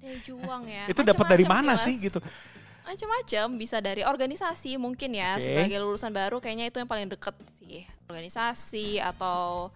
Daya 0.01 0.17
juang 0.25 0.63
ya. 0.65 0.89
itu 0.89 1.05
dapat 1.05 1.27
dari 1.29 1.45
mana 1.45 1.77
sih 1.77 2.01
Mas. 2.01 2.07
gitu? 2.09 2.19
Macam-macam 2.81 3.47
bisa 3.61 3.77
dari 3.85 4.01
organisasi 4.09 4.81
mungkin 4.81 5.21
ya 5.21 5.37
Oke. 5.37 5.53
sebagai 5.53 5.85
lulusan 5.85 6.17
baru 6.17 6.41
kayaknya 6.41 6.73
itu 6.73 6.81
yang 6.81 6.89
paling 6.89 7.13
deket 7.13 7.37
sih 7.61 7.85
organisasi 8.09 8.97
atau 9.05 9.69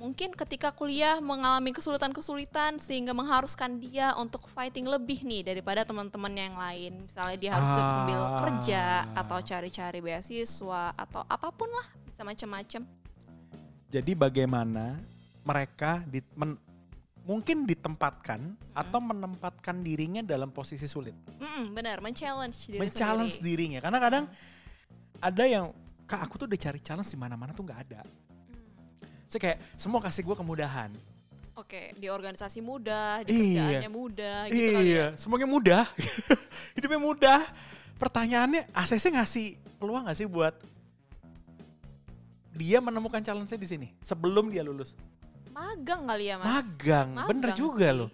mungkin 0.00 0.32
ketika 0.32 0.72
kuliah 0.72 1.20
mengalami 1.20 1.72
kesulitan-kesulitan 1.72 2.80
sehingga 2.80 3.12
mengharuskan 3.12 3.76
dia 3.76 4.16
untuk 4.16 4.48
fighting 4.48 4.88
lebih 4.88 5.20
nih 5.20 5.44
daripada 5.44 5.84
teman-temannya 5.84 6.52
yang 6.52 6.58
lain 6.58 6.92
misalnya 7.04 7.36
dia 7.36 7.50
harus 7.52 7.68
Ah. 7.68 7.76
ambil 7.76 8.20
kerja 8.40 8.82
atau 9.12 9.38
cari-cari 9.40 10.00
beasiswa 10.00 10.92
atau 10.92 11.20
apa 11.22 11.48
pun 11.52 11.68
lah 11.68 11.86
bisa 12.08 12.24
macam-macam 12.24 12.82
Jadi 13.86 14.12
bagaimana 14.18 14.98
mereka 15.46 16.02
di, 16.02 16.18
men- 16.34 16.58
mungkin 17.22 17.64
ditempatkan 17.64 18.40
atau 18.72 18.98
menempatkan 18.98 19.78
dirinya 19.78 20.20
dalam 20.20 20.50
posisi 20.50 20.84
sulit, 20.84 21.14
Mm-mm, 21.38 21.70
benar 21.70 22.02
men-challenge 22.02 22.66
diri 22.66 22.80
men-challenge 22.82 23.38
sendiri. 23.38 23.70
dirinya. 23.70 23.78
Karena 23.78 23.98
kadang 24.02 24.24
ada 25.16 25.44
yang 25.46 25.70
kak 26.06 26.22
aku 26.22 26.38
tuh 26.38 26.46
udah 26.46 26.56
cari 26.56 26.78
challenge 26.78 27.10
di 27.10 27.18
mana-mana 27.18 27.50
tuh 27.50 27.66
nggak 27.66 27.80
ada. 27.84 28.00
Hmm. 28.02 29.26
Saya 29.26 29.40
kayak 29.42 29.58
semua 29.74 29.98
kasih 30.00 30.22
gue 30.22 30.36
kemudahan. 30.38 30.90
Oke, 31.56 31.96
di 31.96 32.06
organisasi 32.06 32.60
mudah, 32.60 33.24
di 33.24 33.32
Iya. 33.56 33.80
kerjaannya 33.80 33.90
mudah 33.90 34.38
gitu 34.46 34.70
kali 34.76 34.86
ya. 34.86 34.92
iya, 34.92 35.06
semuanya 35.16 35.48
mudah. 35.48 35.84
Hidupnya 36.76 37.00
mudah. 37.00 37.40
Pertanyaannya, 37.96 38.68
ACC 38.76 39.08
ngasih 39.08 39.46
peluang 39.80 40.04
gak 40.04 40.20
sih 40.20 40.28
buat 40.28 40.52
dia 42.52 42.80
menemukan 42.80 43.20
challenge-nya 43.20 43.56
di 43.56 43.68
sini 43.68 43.88
sebelum 44.00 44.48
dia 44.48 44.64
lulus? 44.64 44.96
Magang 45.52 46.04
kali 46.04 46.28
ya, 46.28 46.36
Mas. 46.36 46.48
Magang, 46.48 47.08
bener 47.24 47.50
Magang 47.52 47.56
juga 47.56 47.88
sih. 47.88 47.98
loh. 47.98 48.10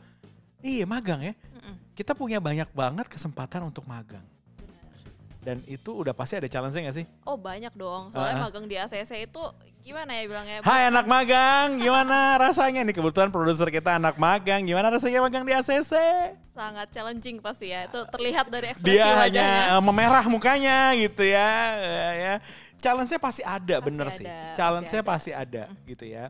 Iya 0.62 0.85
magang 0.87 1.20
ya. 1.22 1.35
Mm-mm. 1.35 1.74
Kita 1.98 2.14
punya 2.14 2.38
banyak 2.38 2.70
banget 2.70 3.07
kesempatan 3.11 3.66
untuk 3.66 3.83
magang. 3.83 4.22
Dan 5.42 5.59
itu 5.66 5.90
udah 5.92 6.14
pasti 6.14 6.38
ada 6.38 6.46
challenge-nya 6.46 6.87
gak 6.87 6.96
sih? 6.96 7.07
Oh 7.24 7.35
banyak 7.35 7.74
dong, 7.74 8.09
soalnya 8.09 8.38
Ah. 8.38 8.42
magang 8.46 8.62
di 8.64 8.78
ACC 8.78 9.26
itu 9.26 9.42
gimana 9.83 10.14
ya 10.14 10.22
bilangnya? 10.24 10.57
Hai 10.62 10.87
anak 10.87 11.02
magang, 11.05 11.76
gimana 11.76 12.18
rasanya 12.46 12.81
nih? 12.81 12.94
Kebetulan 12.94 13.28
produser 13.28 13.66
kita 13.66 13.98
anak 13.98 14.14
magang, 14.16 14.62
gimana 14.62 14.87
rasanya 14.88 15.18
magang 15.18 15.42
di 15.42 15.50
ACC? 15.50 15.92
Sangat 16.48 16.88
challenging 16.88 17.42
pasti 17.42 17.68
ya, 17.68 17.85
itu 17.85 17.98
terlihat 18.07 18.46
dari 18.46 18.70
ekspresi 18.70 18.87
Dia 18.92 19.02
wajahnya. 19.02 19.18
hanya 19.18 19.46
eh, 19.72 19.83
memerah 19.83 20.24
mukanya 20.24 20.78
gitu 20.94 21.26
ya. 21.26 21.50
Eh, 21.74 22.12
ya. 22.16 22.35
Challenge-nya 22.78 23.18
pasti 23.18 23.42
ada, 23.42 23.76
Pasti 23.76 23.87
bener 23.88 24.07
ada, 24.07 24.14
sih. 24.14 24.26
pasti 24.26 24.55
Challenge-nya 24.55 25.00
ada. 25.00 25.11
pasti 25.11 25.31
ada 25.33 25.62
gitu 25.85 26.05
ya. 26.07 26.24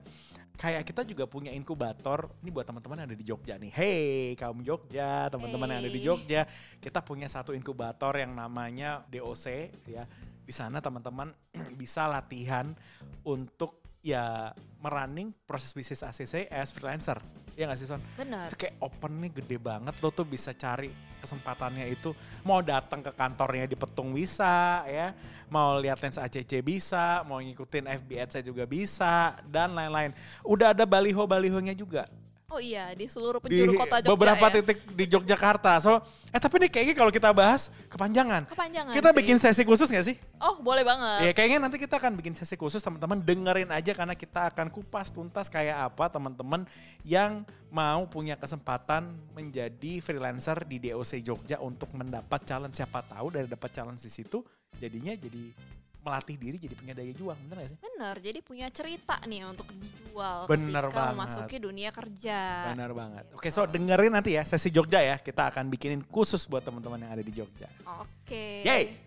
Kayak 0.63 0.87
kita 0.87 1.03
juga 1.03 1.27
punya 1.27 1.51
inkubator. 1.51 2.31
Ini 2.39 2.55
buat 2.55 2.63
teman-teman 2.63 3.03
yang 3.03 3.09
ada 3.11 3.19
di 3.19 3.27
Jogja 3.27 3.59
nih. 3.59 3.73
Hey, 3.75 4.39
kaum 4.39 4.63
Jogja, 4.63 5.27
teman-teman 5.27 5.67
yang 5.75 5.83
ada 5.83 5.91
di 5.91 5.99
Hey. 5.99 6.07
Jogja, 6.07 6.47
kita 6.79 7.03
punya 7.03 7.27
satu 7.27 7.51
inkubator 7.51 8.15
yang 8.15 8.31
namanya 8.31 9.03
DOC 9.11 9.75
ya. 9.91 10.07
Di 10.47 10.55
sana 10.55 10.79
teman-teman 10.79 11.35
bisa 11.83 12.07
latihan 12.07 12.79
untuk 13.27 13.83
ya 14.07 14.55
merunning 14.79 15.35
proses 15.51 15.75
bisnis 15.75 16.07
ACC 16.07 16.47
as 16.47 16.71
freelancer. 16.71 17.19
Ya 17.57 17.69
nggak 17.69 17.79
sih 17.79 17.89
Son? 17.89 18.01
Benar. 18.17 18.49
Itu 18.49 18.57
kayak 18.57 18.77
opennya 18.81 19.29
gede 19.29 19.57
banget 19.61 19.95
lo 20.01 20.09
tuh 20.09 20.25
bisa 20.25 20.57
cari 20.57 20.89
kesempatannya 21.23 21.87
itu 21.87 22.11
mau 22.43 22.59
datang 22.59 22.99
ke 22.99 23.15
kantornya 23.15 23.71
di 23.71 23.79
Petung 23.79 24.11
bisa 24.11 24.83
ya 24.91 25.15
mau 25.47 25.79
lihat 25.79 26.03
lens 26.03 26.19
ACC 26.19 26.59
bisa 26.67 27.23
mau 27.31 27.39
ngikutin 27.39 27.87
FB 28.03 28.11
Ads 28.19 28.33
saya 28.35 28.45
juga 28.45 28.67
bisa 28.67 29.39
dan 29.47 29.71
lain-lain 29.71 30.11
udah 30.43 30.75
ada 30.75 30.83
baliho 30.83 31.23
balihonya 31.23 31.79
juga 31.79 32.11
Oh 32.53 32.61
iya, 32.61 32.93
di 32.93 33.09
seluruh 33.09 33.41
di 33.41 33.49
penjuru 33.49 33.73
kota 33.81 34.05
Jogja 34.05 34.13
beberapa 34.13 34.47
ya. 34.53 34.61
titik 34.61 34.79
di 34.93 35.05
Yogyakarta 35.09 35.73
so 35.81 36.05
eh 36.29 36.37
tapi 36.37 36.61
ini 36.61 36.69
kayaknya 36.69 36.93
kalau 36.93 37.09
kita 37.09 37.33
bahas 37.33 37.73
kepanjangan 37.89 38.45
Kepanjangan 38.45 38.93
kita 38.93 39.09
sih. 39.09 39.17
bikin 39.17 39.37
sesi 39.41 39.63
khusus 39.65 39.89
gak 39.89 40.05
sih 40.05 40.17
Oh 40.37 40.61
boleh 40.61 40.85
banget. 40.85 41.29
Ya 41.29 41.33
kayaknya 41.33 41.65
nanti 41.65 41.81
kita 41.81 41.97
akan 41.97 42.13
bikin 42.21 42.37
sesi 42.37 42.61
khusus 42.61 42.85
teman-teman 42.85 43.25
dengerin 43.25 43.73
aja 43.73 43.97
karena 43.97 44.13
kita 44.13 44.53
akan 44.53 44.69
kupas 44.69 45.09
tuntas 45.09 45.49
kayak 45.49 45.81
apa 45.89 46.13
teman-teman 46.13 46.69
yang 47.09 47.41
mau 47.73 48.05
punya 48.05 48.37
kesempatan 48.37 49.09
menjadi 49.33 50.05
freelancer 50.05 50.61
di 50.69 50.77
DOC 50.77 51.25
Jogja 51.25 51.57
untuk 51.57 51.89
mendapat 51.97 52.45
challenge 52.45 52.77
siapa 52.77 53.01
tahu 53.01 53.33
dari 53.33 53.49
dapat 53.49 53.73
challenge 53.73 54.05
di 54.05 54.13
situ 54.13 54.45
jadinya 54.77 55.17
jadi 55.17 55.57
melatih 56.03 56.35
diri 56.35 56.59
jadi 56.59 56.75
punya 56.75 56.93
daya 56.99 57.13
juang 57.15 57.39
bener 57.47 57.57
gak 57.63 57.71
sih? 57.71 57.79
Benar, 57.79 58.15
jadi 58.19 58.39
punya 58.43 58.67
cerita 58.75 59.17
nih 59.23 59.47
untuk 59.47 59.71
dijual 59.71 60.51
Bener 60.51 60.85
ketika 60.91 60.99
banget. 60.99 61.15
memasuki 61.15 61.57
dunia 61.63 61.91
kerja. 61.95 62.39
Benar 62.75 62.91
banget. 62.91 63.25
Oke 63.39 63.49
so 63.55 63.63
dengerin 63.65 64.11
nanti 64.11 64.35
ya 64.35 64.43
sesi 64.43 64.69
Jogja 64.75 64.99
ya 64.99 65.17
kita 65.23 65.55
akan 65.55 65.71
bikinin 65.71 66.03
khusus 66.11 66.43
buat 66.51 66.67
teman-teman 66.67 67.07
yang 67.07 67.13
ada 67.15 67.23
di 67.23 67.33
Jogja. 67.33 67.71
Oke. 68.03 68.67
Yeay! 68.67 68.99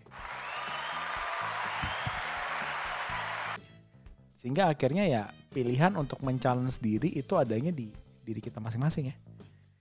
Sehingga 4.36 4.70
akhirnya 4.70 5.04
ya 5.04 5.22
pilihan 5.52 5.92
untuk 5.98 6.22
men-challenge 6.24 6.78
diri 6.80 7.12
itu 7.12 7.34
adanya 7.36 7.72
di 7.74 7.92
diri 8.22 8.40
kita 8.40 8.62
masing-masing 8.62 9.10
ya. 9.10 9.16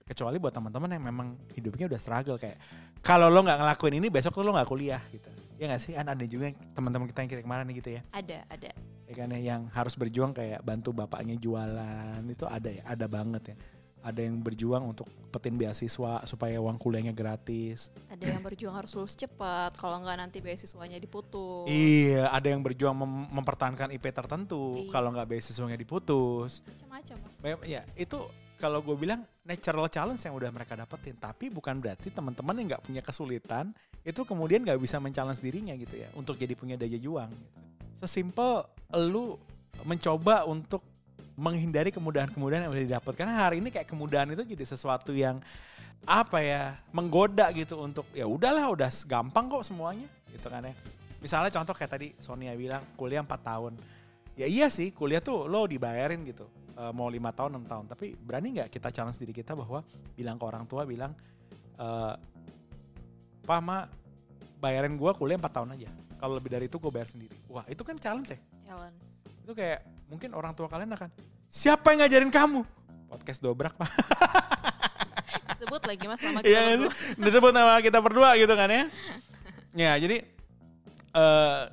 Kecuali 0.06 0.38
buat 0.38 0.54
teman-teman 0.54 0.89
yang 0.99 1.04
memang 1.06 1.28
hidupnya 1.58 1.89
udah 1.89 1.97
struggle 1.97 2.38
kayak 2.38 2.62
kalau 3.01 3.30
lo 3.30 3.41
nggak 3.41 3.58
ngelakuin 3.58 3.97
ini 4.04 4.08
besok 4.10 4.38
lo 4.41 4.54
nggak 4.54 4.69
kuliah 4.69 5.01
gitu. 5.10 5.30
Ya 5.55 5.71
nggak 5.71 5.81
sih? 5.81 5.91
Kan 5.95 6.07
ada 6.11 6.25
juga 6.27 6.51
teman-teman 6.75 7.07
kita 7.07 7.19
yang 7.23 7.31
kita 7.31 7.41
kemarin 7.43 7.65
gitu 7.71 7.89
ya. 7.95 8.01
Ada, 8.11 8.43
ada. 8.51 8.71
Ya 9.05 9.13
kan 9.13 9.29
ya, 9.31 9.39
yang 9.39 9.61
harus 9.69 9.93
berjuang 9.93 10.33
kayak 10.33 10.65
bantu 10.65 10.89
bapaknya 10.91 11.37
jualan 11.37 12.25
itu 12.25 12.43
ada 12.49 12.69
ya, 12.73 12.83
ada 12.83 13.05
banget 13.05 13.53
ya. 13.53 13.57
Ada 14.05 14.21
yang 14.21 14.37
berjuang 14.37 14.85
untuk 14.85 15.09
petin 15.33 15.57
beasiswa 15.57 16.21
supaya 16.29 16.61
uang 16.61 16.77
kuliahnya 16.77 17.09
gratis. 17.09 17.89
Ada 18.05 18.37
yang 18.37 18.45
berjuang 18.45 18.77
harus 18.77 18.93
lulus 18.93 19.17
cepat, 19.17 19.73
kalau 19.81 19.97
nggak 20.05 20.17
nanti 20.21 20.45
beasiswanya 20.45 21.01
diputus. 21.01 21.65
Iya, 21.65 22.29
ada 22.29 22.45
yang 22.53 22.61
berjuang 22.61 22.93
mem- 22.93 23.29
mempertahankan 23.33 23.89
IP 23.97 24.05
tertentu. 24.13 24.77
Iya. 24.85 24.93
Kalau 24.93 25.09
nggak 25.09 25.25
beasiswanya 25.25 25.73
diputus, 25.73 26.61
Macam-macam. 26.61 27.17
Ya 27.65 27.81
itu 27.97 28.21
kalau 28.55 28.79
gue 28.79 28.95
bilang 28.95 29.21
natural 29.43 29.91
challenge 29.91 30.23
yang 30.23 30.35
udah 30.35 30.49
mereka 30.49 30.73
dapetin. 30.79 31.15
Tapi 31.19 31.51
bukan 31.51 31.77
berarti 31.77 32.09
teman-teman 32.09 32.55
yang 32.59 32.67
nggak 32.75 32.83
punya 32.87 33.01
kesulitan 33.03 33.75
itu 34.01 34.21
kemudian 34.23 34.63
nggak 34.63 34.79
bisa 34.79 34.97
men-challenge 35.01 35.41
dirinya 35.43 35.73
gitu 35.75 35.95
ya 35.97 36.09
untuk 36.15 36.39
jadi 36.39 36.55
punya 36.55 36.75
daya 36.79 36.97
juang. 36.97 37.29
Gitu. 37.29 37.47
Sesimpel 37.99 38.65
lu 38.95 39.35
mencoba 39.83 40.47
untuk 40.47 40.83
menghindari 41.35 41.91
kemudahan-kemudahan 41.91 42.67
yang 42.67 42.71
udah 42.71 42.85
didapat. 42.87 43.13
Karena 43.19 43.35
hari 43.43 43.59
ini 43.59 43.69
kayak 43.69 43.91
kemudahan 43.91 44.31
itu 44.31 44.43
jadi 44.47 44.65
sesuatu 44.65 45.11
yang 45.11 45.43
apa 46.05 46.39
ya 46.39 46.77
menggoda 46.93 47.49
gitu 47.51 47.81
untuk 47.81 48.05
ya 48.13 48.29
udahlah 48.29 48.69
udah 48.71 48.89
gampang 49.09 49.49
kok 49.49 49.65
semuanya 49.67 50.07
gitu 50.31 50.47
kan 50.47 50.63
ya. 50.63 50.73
Misalnya 51.19 51.51
contoh 51.51 51.73
kayak 51.73 51.91
tadi 51.91 52.07
Sonia 52.21 52.53
bilang 52.55 52.83
kuliah 52.95 53.19
4 53.19 53.29
tahun. 53.41 53.73
Ya 54.35 54.47
iya 54.47 54.67
sih 54.71 54.91
kuliah 54.95 55.19
tuh 55.19 55.49
lo 55.49 55.67
dibayarin 55.67 56.23
gitu. 56.23 56.47
Eh, 56.75 56.91
mau 56.91 57.07
lima 57.07 57.31
tahun 57.31 57.55
6 57.63 57.71
tahun 57.71 57.85
tapi 57.88 58.19
berani 58.19 58.59
nggak 58.59 58.67
kita 58.67 58.91
challenge 58.91 59.15
diri 59.23 59.31
kita 59.31 59.55
bahwa 59.55 59.79
bilang 60.11 60.35
ke 60.35 60.43
orang 60.43 60.67
tua 60.67 60.83
bilang 60.83 61.15
eh 61.79 62.13
Pak 63.47 63.59
Ma 63.63 63.88
bayarin 64.59 64.99
gua 64.99 65.15
kuliah 65.15 65.39
4 65.39 65.55
tahun 65.55 65.69
aja. 65.79 65.88
Kalau 66.19 66.35
lebih 66.35 66.51
dari 66.51 66.67
itu 66.67 66.75
gue 66.75 66.91
bayar 66.91 67.07
sendiri. 67.07 67.38
Wah 67.47 67.63
itu 67.71 67.79
kan 67.85 67.95
challenge 67.95 68.35
ya. 68.35 68.39
Challenge. 68.67 69.03
Itu 69.47 69.55
kayak 69.55 69.88
mungkin 70.11 70.35
orang 70.35 70.51
tua 70.51 70.67
kalian 70.67 70.91
akan 70.91 71.07
siapa 71.47 71.95
yang 71.95 72.03
ngajarin 72.03 72.31
kamu? 72.33 72.67
Podcast 73.07 73.39
dobrak 73.39 73.77
pak. 73.79 73.88
Disebut 75.55 75.79
lagi 75.88 76.03
mas 76.11 76.19
nama 76.19 76.39
kita 76.43 76.59
berdua. 76.59 76.91
sih? 76.91 76.91
disebut 77.23 77.51
nama 77.55 77.73
kita 77.79 77.99
berdua 78.03 78.29
gitu 78.35 78.51
kan 78.51 78.67
ya. 78.67 78.83
Ya 79.71 79.93
jadi 79.95 80.27
eh 81.15 81.63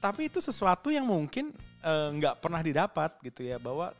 tapi 0.00 0.32
itu 0.32 0.40
sesuatu 0.40 0.88
yang 0.88 1.04
mungkin 1.04 1.52
eh, 1.80 2.08
nggak 2.14 2.34
pernah 2.38 2.60
didapat 2.60 3.10
gitu 3.20 3.42
ya 3.42 3.56
bahwa 3.56 3.92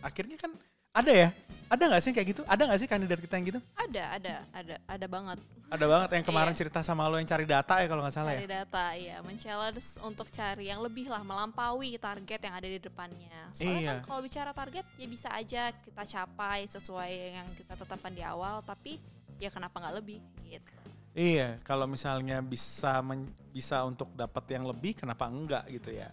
akhirnya 0.00 0.36
kan 0.36 0.52
ada 0.94 1.10
ya 1.10 1.28
ada 1.66 1.82
nggak 1.90 2.02
sih 2.02 2.12
kayak 2.12 2.28
gitu 2.30 2.42
ada 2.46 2.62
nggak 2.64 2.78
sih 2.78 2.86
kandidat 2.86 3.18
kita 3.18 3.34
yang 3.34 3.46
gitu 3.50 3.60
Ada, 3.74 4.04
ada, 4.14 4.34
ada, 4.52 4.74
ada 4.86 5.06
banget. 5.08 5.38
ada 5.66 5.86
banget 5.90 6.08
yang 6.14 6.24
kemarin 6.30 6.52
Iya. 6.54 6.60
cerita 6.62 6.78
sama 6.86 7.08
lo 7.08 7.18
yang 7.18 7.26
cari 7.26 7.42
data 7.42 7.74
ya 7.82 7.86
kalau 7.88 8.02
nggak 8.06 8.14
salah 8.14 8.30
Cari 8.36 8.46
ya 8.46 8.50
data, 8.62 8.84
ya, 8.94 9.16
men-challenge 9.20 9.80
untuk 10.00 10.30
cari 10.30 10.70
yang 10.70 10.78
lebih 10.78 11.10
lah, 11.10 11.26
melampaui 11.26 11.98
target 11.98 12.38
yang 12.38 12.54
ada 12.54 12.68
di 12.68 12.78
depannya. 12.78 13.50
Soalnya 13.50 13.74
Iya. 13.74 13.90
kan 13.90 14.06
kalau 14.06 14.20
bicara 14.22 14.50
target 14.54 14.86
ya 14.94 15.06
bisa 15.08 15.28
aja 15.34 15.74
kita 15.74 16.02
capai 16.04 16.70
sesuai 16.70 17.10
yang 17.42 17.48
kita 17.58 17.74
tetapkan 17.74 18.12
di 18.14 18.22
awal, 18.22 18.62
tapi 18.62 19.02
ya 19.42 19.50
kenapa 19.50 19.82
nggak 19.82 19.96
lebih 19.98 20.22
gitu. 20.46 20.70
iya 21.10 21.58
kalau 21.62 21.86
misalnya 21.86 22.38
bisa 22.38 23.02
men- 23.02 23.30
bisa 23.50 23.82
untuk 23.82 24.10
dapat 24.14 24.46
yang 24.48 24.62
lebih 24.62 24.94
kenapa 24.94 25.26
enggak 25.26 25.62
gitu 25.70 25.90
ya 25.90 26.10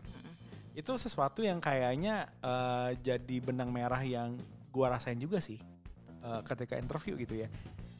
itu 0.71 0.91
sesuatu 0.95 1.43
yang 1.43 1.59
kayaknya 1.59 2.25
eh, 2.39 2.89
jadi 2.99 3.35
benang 3.43 3.69
merah 3.69 3.99
yang 3.99 4.39
gua 4.71 4.95
rasain 4.95 5.19
juga 5.19 5.39
sih 5.39 5.59
eh, 6.21 6.41
ketika 6.47 6.79
interview 6.79 7.15
gitu 7.15 7.35
ya. 7.35 7.47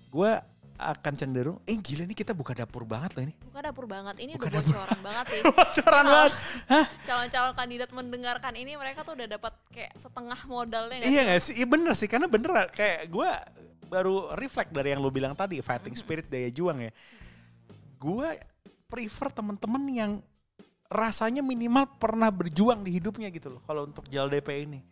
Gua 0.07 0.39
akan 0.81 1.13
cenderung, 1.13 1.61
eh 1.69 1.77
gila 1.77 2.09
nih 2.09 2.17
kita 2.17 2.33
buka 2.33 2.57
dapur 2.57 2.89
banget 2.89 3.13
loh 3.13 3.21
ini. 3.29 3.37
Bukan 3.37 3.61
dapur 3.61 3.85
banget. 3.85 4.17
Ini 4.17 4.33
Bukan 4.33 4.49
udah 4.49 4.61
bocoran 4.65 4.99
banget 5.07 5.25
sih. 5.29 5.41
Bocoran 5.45 6.05
banget. 6.09 6.33
Hah? 6.73 6.85
Calon-calon 7.05 7.53
kandidat 7.53 7.89
mendengarkan 7.93 8.53
ini 8.57 8.73
mereka 8.73 9.05
tuh 9.05 9.13
udah 9.13 9.29
dapat 9.29 9.53
kayak 9.69 9.93
setengah 9.93 10.39
modalnya 10.49 10.97
nggak 10.97 11.05
Iya 11.05 11.21
sih? 11.21 11.29
gak 11.29 11.41
sih? 11.45 11.53
Iya 11.61 11.67
bener 11.69 11.93
sih, 11.93 12.07
karena 12.09 12.25
bener 12.25 12.49
kayak 12.73 13.13
gue 13.13 13.29
baru 13.93 14.33
reflect 14.33 14.73
dari 14.73 14.89
yang 14.89 15.05
lu 15.05 15.13
bilang 15.13 15.37
tadi, 15.37 15.61
fighting 15.61 15.93
spirit 15.93 16.25
daya 16.25 16.49
juang 16.49 16.81
ya. 16.81 16.91
Gue 18.01 18.41
prefer 18.89 19.29
temen-temen 19.29 19.83
yang 19.93 20.11
rasanya 20.91 21.39
minimal 21.39 21.87
pernah 21.95 22.27
berjuang 22.27 22.83
di 22.83 22.99
hidupnya 22.99 23.31
gitu 23.31 23.55
loh, 23.55 23.61
kalau 23.63 23.87
untuk 23.87 24.11
JLDP 24.11 24.67
ini. 24.67 24.83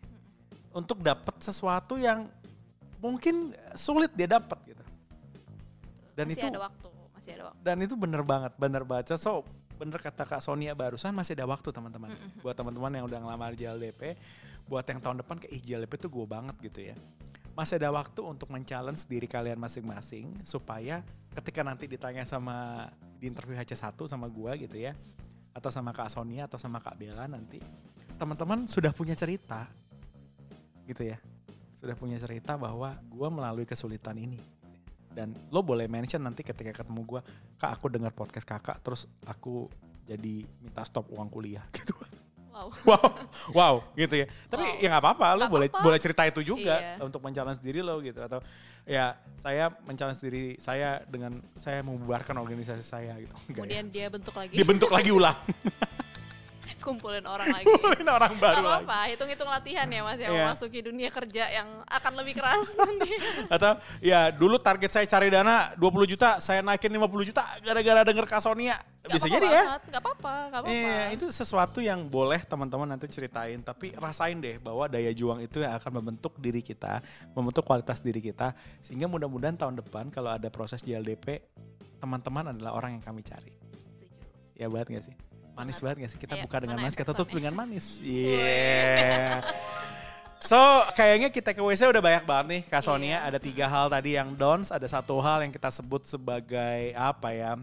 Untuk 0.71 1.03
dapat 1.03 1.35
sesuatu 1.43 1.99
yang 1.99 2.31
mungkin 3.03 3.51
sulit 3.75 4.15
dia 4.15 4.31
dapat 4.39 4.63
gitu. 4.63 4.83
Dan 6.15 6.31
masih 6.31 6.39
itu 6.39 6.47
ada 6.47 6.61
waktu, 6.71 6.87
masih 7.11 7.31
ada 7.35 7.43
waktu. 7.51 7.59
dan 7.63 7.77
itu 7.83 7.95
bener 7.99 8.23
banget, 8.23 8.55
bener 8.55 8.83
baca. 8.87 9.15
So 9.19 9.43
bener 9.75 9.99
kata 9.99 10.23
Kak 10.23 10.39
Sonia 10.43 10.71
barusan 10.71 11.11
masih 11.11 11.35
ada 11.35 11.47
waktu 11.51 11.67
teman-teman. 11.71 12.15
Buat 12.39 12.55
teman-teman 12.55 12.91
yang 12.95 13.05
udah 13.07 13.19
ngelamar 13.19 13.51
JLDP, 13.59 14.15
buat 14.71 14.87
yang 14.87 15.03
tahun 15.03 15.19
depan 15.23 15.35
kayak 15.39 15.51
ih 15.51 15.61
JLDP 15.63 15.93
tuh 15.99 16.11
gue 16.11 16.25
banget 16.27 16.55
gitu 16.63 16.79
ya. 16.91 16.95
Masih 17.55 17.75
ada 17.75 17.91
waktu 17.91 18.23
untuk 18.23 18.47
men-challenge 18.47 19.03
diri 19.03 19.27
kalian 19.27 19.59
masing-masing 19.59 20.31
supaya 20.47 21.03
ketika 21.35 21.59
nanti 21.59 21.91
ditanya 21.91 22.23
sama 22.23 22.87
di 23.19 23.27
interview 23.27 23.59
HC1 23.59 23.99
sama 24.07 24.31
gua 24.31 24.55
gitu 24.55 24.79
ya 24.79 24.95
atau 25.53 25.69
sama 25.73 25.91
Kak 25.91 26.11
Sonia 26.13 26.45
atau 26.45 26.57
sama 26.61 26.79
Kak 26.79 26.95
Bella 26.99 27.25
nanti 27.25 27.59
teman-teman 28.19 28.67
sudah 28.67 28.91
punya 28.91 29.15
cerita 29.15 29.69
gitu 30.89 31.05
ya. 31.05 31.17
Sudah 31.79 31.95
punya 31.95 32.19
cerita 32.19 32.59
bahwa 32.59 32.99
gua 33.07 33.31
melalui 33.31 33.63
kesulitan 33.63 34.19
ini 34.19 34.59
dan 35.13 35.33
lo 35.49 35.65
boleh 35.65 35.89
mention 35.89 36.21
nanti 36.21 36.45
ketika 36.45 36.71
ketemu 36.71 37.01
gua 37.03 37.21
kak 37.57 37.75
aku 37.75 37.89
dengar 37.89 38.13
podcast 38.13 38.45
kakak 38.45 38.77
terus 38.85 39.09
aku 39.25 39.67
jadi 40.05 40.45
minta 40.61 40.85
stop 40.85 41.09
uang 41.13 41.29
kuliah 41.29 41.65
gitu 41.75 41.97
Wow. 42.59 42.67
wow 42.89 43.07
wow 43.55 43.73
gitu 43.95 44.19
ya 44.19 44.27
tapi 44.45 44.67
Wow. 44.67 44.83
ya 44.83 44.87
nggak 44.91 45.03
apa-apa 45.05 45.25
lo 45.29 45.37
Nggak 45.39 45.51
boleh 45.51 45.67
apa-apa. 45.69 45.85
boleh 45.85 45.99
cerita 45.99 46.21
itu 46.23 46.41
juga 46.43 46.75
Iya. 46.75 46.93
untuk 46.99 47.23
mencalon 47.23 47.55
diri 47.57 47.79
lo 47.79 47.95
gitu 47.99 48.19
atau 48.19 48.43
ya 48.83 49.15
saya 49.35 49.71
mencalon 49.83 50.11
diri 50.13 50.59
saya 50.59 50.99
dengan 51.05 51.39
saya 51.55 51.79
membubarkan 51.79 52.35
organisasi 52.35 52.83
saya 52.83 53.15
gitu 53.15 53.31
Enggak 53.47 53.47
ya. 53.47 53.55
Kemudian 53.55 53.85
dia 53.87 54.07
bentuk 54.09 54.35
lagi, 54.35 54.53
dibentuk 54.53 54.91
lagi 54.91 55.09
ulang 55.09 55.37
kumpulin 56.79 57.23
orang 57.23 57.47
lagi. 57.51 57.65
Kumpulin 57.67 58.07
orang 58.07 58.33
baru 58.35 58.55
lagi 58.57 58.65
apa-apa, 58.65 58.99
hitung-hitung 59.11 59.47
latihan 59.47 59.85
ya 59.85 60.01
mas 60.01 60.17
yang 60.17 60.31
Iya. 60.31 60.43
memasuki 60.47 60.79
dunia 60.79 61.09
kerja 61.09 61.43
yang 61.51 61.67
akan 61.85 62.13
lebih 62.17 62.33
keras 62.35 62.71
nanti. 62.79 63.11
atau 63.47 63.71
ya 63.99 64.31
dulu 64.31 64.55
target 64.57 64.89
saya 64.89 65.05
cari 65.05 65.27
dana 65.27 65.75
20 65.75 66.07
juta 66.07 66.39
saya 66.39 66.59
naikin 66.59 66.89
50 66.89 67.29
juta 67.29 67.43
gara-gara 67.59 68.01
denger 68.01 68.25
Kak 68.25 68.41
Sonia 68.41 68.79
Gak 68.99 69.15
bisa 69.15 69.25
apa-apa 69.25 69.35
jadi 69.35 69.47
ya 69.47 69.63
banget, 69.63 69.83
Gak 69.89 70.01
apa-apa, 70.03 70.33
gak 70.51 70.59
apa-apa. 70.59 70.75
Iya, 70.75 70.99
itu 71.15 71.25
sesuatu 71.29 71.79
yang 71.79 71.99
boleh 72.05 72.43
teman-teman 72.43 72.83
nanti 72.85 73.07
ceritain, 73.07 73.57
tapi 73.59 73.95
rasain 73.95 74.35
deh 74.37 74.59
bahwa 74.59 74.85
daya 74.85 75.07
juang 75.11 75.39
itu 75.39 75.63
yang 75.63 75.71
akan 75.73 75.91
membentuk 75.97 76.35
diri 76.35 76.59
kita, 76.59 76.99
membentuk 77.31 77.63
kualitas 77.63 77.99
diri 77.99 78.19
kita, 78.19 78.51
sehingga 78.79 79.07
mudah-mudahan 79.07 79.55
tahun 79.55 79.79
depan 79.79 80.11
kalau 80.11 80.35
ada 80.35 80.51
proses 80.51 80.83
JLDP, 80.83 81.39
teman-teman 81.97 82.51
adalah 82.51 82.75
orang 82.75 82.99
yang 82.99 83.03
kami 83.03 83.23
cari. 83.23 83.55
Setuju. 83.79 84.19
Ya 84.55 84.67
banget 84.67 84.87
gak 84.91 85.03
sih? 85.07 85.15
Manis 85.59 85.77
Banget. 85.83 85.97
gak 86.07 86.11
sih? 86.15 86.19
Kita 86.23 86.33
Ayo, 86.39 86.43
buka 86.47 86.57
dengan 86.63 86.77
manis, 86.79 86.95
kita 86.95 87.11
tutup 87.11 87.29
dengan 87.35 87.53
manis. 87.53 87.85
Iya. 88.07 89.43
So, 90.39 90.55
kayaknya 90.95 91.27
kita 91.35 91.51
ke 91.51 91.59
WC 91.59 91.91
udah 91.91 91.99
banyak 91.99 92.23
banget 92.23 92.45
nih, 92.47 92.61
Kak 92.71 92.79
Sonia. 92.79 93.19
Iya. 93.19 93.27
Ada 93.27 93.39
tiga 93.43 93.65
hal 93.67 93.91
tadi 93.91 94.15
yang 94.15 94.31
downs, 94.39 94.71
ada 94.71 94.87
satu 94.87 95.19
hal 95.19 95.43
yang 95.43 95.51
kita 95.51 95.67
sebut 95.67 96.07
sebagai 96.07 96.95
apa 96.95 97.35
ya, 97.35 97.59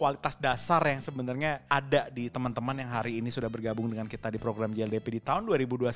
kualitas 0.00 0.40
dasar 0.40 0.80
yang 0.88 1.04
sebenarnya 1.04 1.60
ada 1.68 2.08
di 2.08 2.32
teman-teman 2.32 2.80
yang 2.80 2.88
hari 2.88 3.20
ini 3.20 3.28
sudah 3.28 3.52
bergabung 3.52 3.92
dengan 3.92 4.08
kita 4.08 4.32
di 4.32 4.40
program 4.40 4.72
JLDP 4.72 5.20
di 5.20 5.20
tahun 5.20 5.44
2021. 5.44 5.92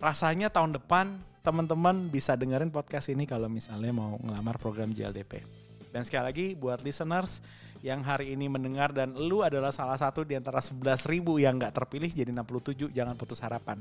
Rasanya 0.00 0.48
tahun 0.48 0.76
depan 0.80 1.20
teman-teman 1.44 2.08
bisa 2.08 2.32
dengerin 2.32 2.72
podcast 2.72 3.12
ini 3.12 3.28
kalau 3.28 3.52
misalnya 3.52 3.92
mau 3.92 4.16
ngelamar 4.20 4.56
program 4.56 4.92
JLDP. 4.92 5.44
Dan 5.92 6.04
sekali 6.04 6.24
lagi 6.28 6.46
buat 6.52 6.80
listeners 6.84 7.40
yang 7.86 8.02
hari 8.02 8.34
ini 8.34 8.50
mendengar 8.50 8.90
dan 8.90 9.14
lu 9.14 9.46
adalah 9.46 9.70
salah 9.70 9.94
satu 9.94 10.26
di 10.26 10.34
antara 10.34 10.58
11 10.58 11.06
ribu 11.06 11.38
yang 11.38 11.54
nggak 11.54 11.70
terpilih 11.70 12.10
jadi 12.10 12.34
67, 12.34 12.90
jangan 12.90 13.14
putus 13.14 13.38
harapan. 13.38 13.78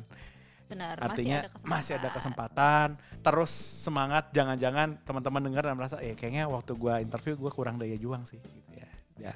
Benar, 0.66 0.98
Artinya 0.98 1.46
masih 1.46 1.46
ada 1.46 1.50
kesempatan. 1.50 1.70
masih 1.74 1.94
ada 1.98 2.10
kesempatan. 2.14 2.88
Terus 3.22 3.52
semangat, 3.82 4.24
jangan-jangan 4.30 5.02
teman-teman 5.02 5.42
dengar 5.42 5.64
dan 5.66 5.74
merasa, 5.78 5.98
eh 6.02 6.14
kayaknya 6.14 6.46
waktu 6.46 6.78
gua 6.78 7.02
interview 7.02 7.34
gua 7.38 7.50
kurang 7.50 7.82
daya 7.82 7.98
juang 7.98 8.26
sih. 8.30 8.38
Gitu 8.38 8.72
ya. 8.78 8.90
ya 9.18 9.34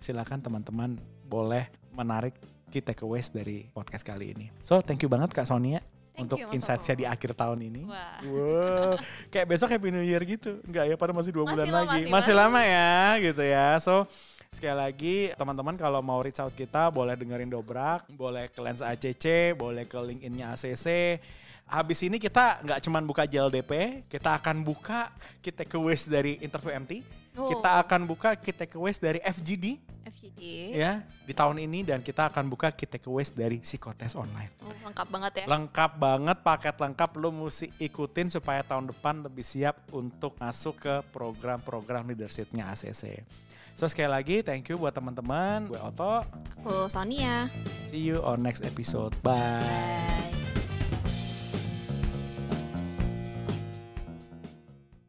silakan 0.00 0.40
teman-teman 0.40 0.96
boleh 1.28 1.68
menarik 1.92 2.36
key 2.72 2.84
takeaways 2.84 3.32
dari 3.32 3.68
podcast 3.72 4.04
kali 4.04 4.32
ini. 4.32 4.46
So 4.64 4.80
thank 4.80 5.00
you 5.04 5.08
banget 5.12 5.32
Kak 5.32 5.48
Sonia 5.48 5.80
Thank 6.16 6.32
untuk 6.32 6.38
insight-nya 6.48 6.94
di 6.96 7.04
akhir 7.04 7.36
tahun 7.36 7.58
ini. 7.60 7.84
Wah. 7.84 8.18
Wow, 8.24 8.92
kayak 9.28 9.46
besok 9.52 9.68
Happy 9.68 9.92
New 9.92 10.00
Year 10.00 10.24
gitu. 10.24 10.64
Enggak 10.64 10.88
ya, 10.88 10.96
pada 10.96 11.12
masih 11.12 11.28
dua 11.36 11.44
Masih 11.44 11.52
bulan 11.52 11.66
lah, 11.68 11.82
lagi. 11.84 12.08
masih, 12.08 12.12
Masih 12.12 12.34
Mas. 12.34 12.40
lama 12.40 12.60
ya 12.64 12.96
gitu 13.20 13.42
ya. 13.44 13.68
So 13.84 14.08
sekali 14.48 14.72
lagi 14.72 15.16
teman-teman 15.36 15.76
kalau 15.76 16.00
mau 16.00 16.16
reach 16.24 16.40
out 16.40 16.56
kita 16.56 16.88
boleh 16.88 17.12
dengerin 17.12 17.52
Dobrak, 17.52 18.08
boleh 18.16 18.48
ke 18.48 18.56
Lens 18.64 18.80
ACC, 18.80 19.52
boleh 19.52 19.84
ke 19.84 20.00
LinkedIn-nya 20.00 20.56
ACC. 20.56 21.20
Habis 21.68 21.98
ini 22.06 22.16
kita 22.16 22.64
nggak 22.64 22.80
cuman 22.80 23.02
buka 23.04 23.28
JLDP, 23.28 24.06
kita 24.08 24.40
akan 24.40 24.64
buka 24.64 25.12
key 25.44 25.52
takeaways 25.52 26.08
dari 26.08 26.40
interview 26.40 26.72
MT. 26.72 27.04
Oh. 27.36 27.52
Kita 27.52 27.84
akan 27.84 28.08
buka 28.08 28.32
key 28.40 28.56
takeaways 28.56 28.96
dari 28.96 29.20
FGD 29.20 29.76
Ya 30.76 31.06
di 31.26 31.32
tahun 31.34 31.62
ini 31.62 31.86
dan 31.86 32.00
kita 32.02 32.30
akan 32.30 32.46
buka 32.50 32.70
key 32.74 32.86
takeaways 32.86 33.30
dari 33.30 33.58
psikotes 33.62 34.14
online. 34.14 34.50
Oh, 34.62 34.74
lengkap 34.86 35.06
banget 35.10 35.32
ya. 35.42 35.44
Lengkap 35.46 35.92
banget, 35.98 36.36
paket 36.42 36.76
lengkap 36.78 37.10
lu 37.18 37.30
mesti 37.34 37.66
ikutin 37.78 38.30
supaya 38.30 38.62
tahun 38.62 38.90
depan 38.90 39.26
lebih 39.26 39.42
siap 39.42 39.90
untuk 39.90 40.38
masuk 40.38 40.74
ke 40.82 40.94
program-program 41.10 42.10
leadershipnya 42.10 42.70
ACC. 42.70 43.26
So 43.76 43.84
sekali 43.84 44.08
lagi 44.08 44.36
thank 44.40 44.72
you 44.72 44.80
buat 44.80 44.96
teman-teman. 44.96 45.68
Gue 45.68 45.76
Oto. 45.76 46.24
Aku 46.64 46.88
Sonia. 46.88 47.52
See 47.92 48.08
you 48.08 48.24
on 48.24 48.40
next 48.40 48.64
episode. 48.64 49.12
Bye. 49.20 49.60
Bye. 49.60 50.45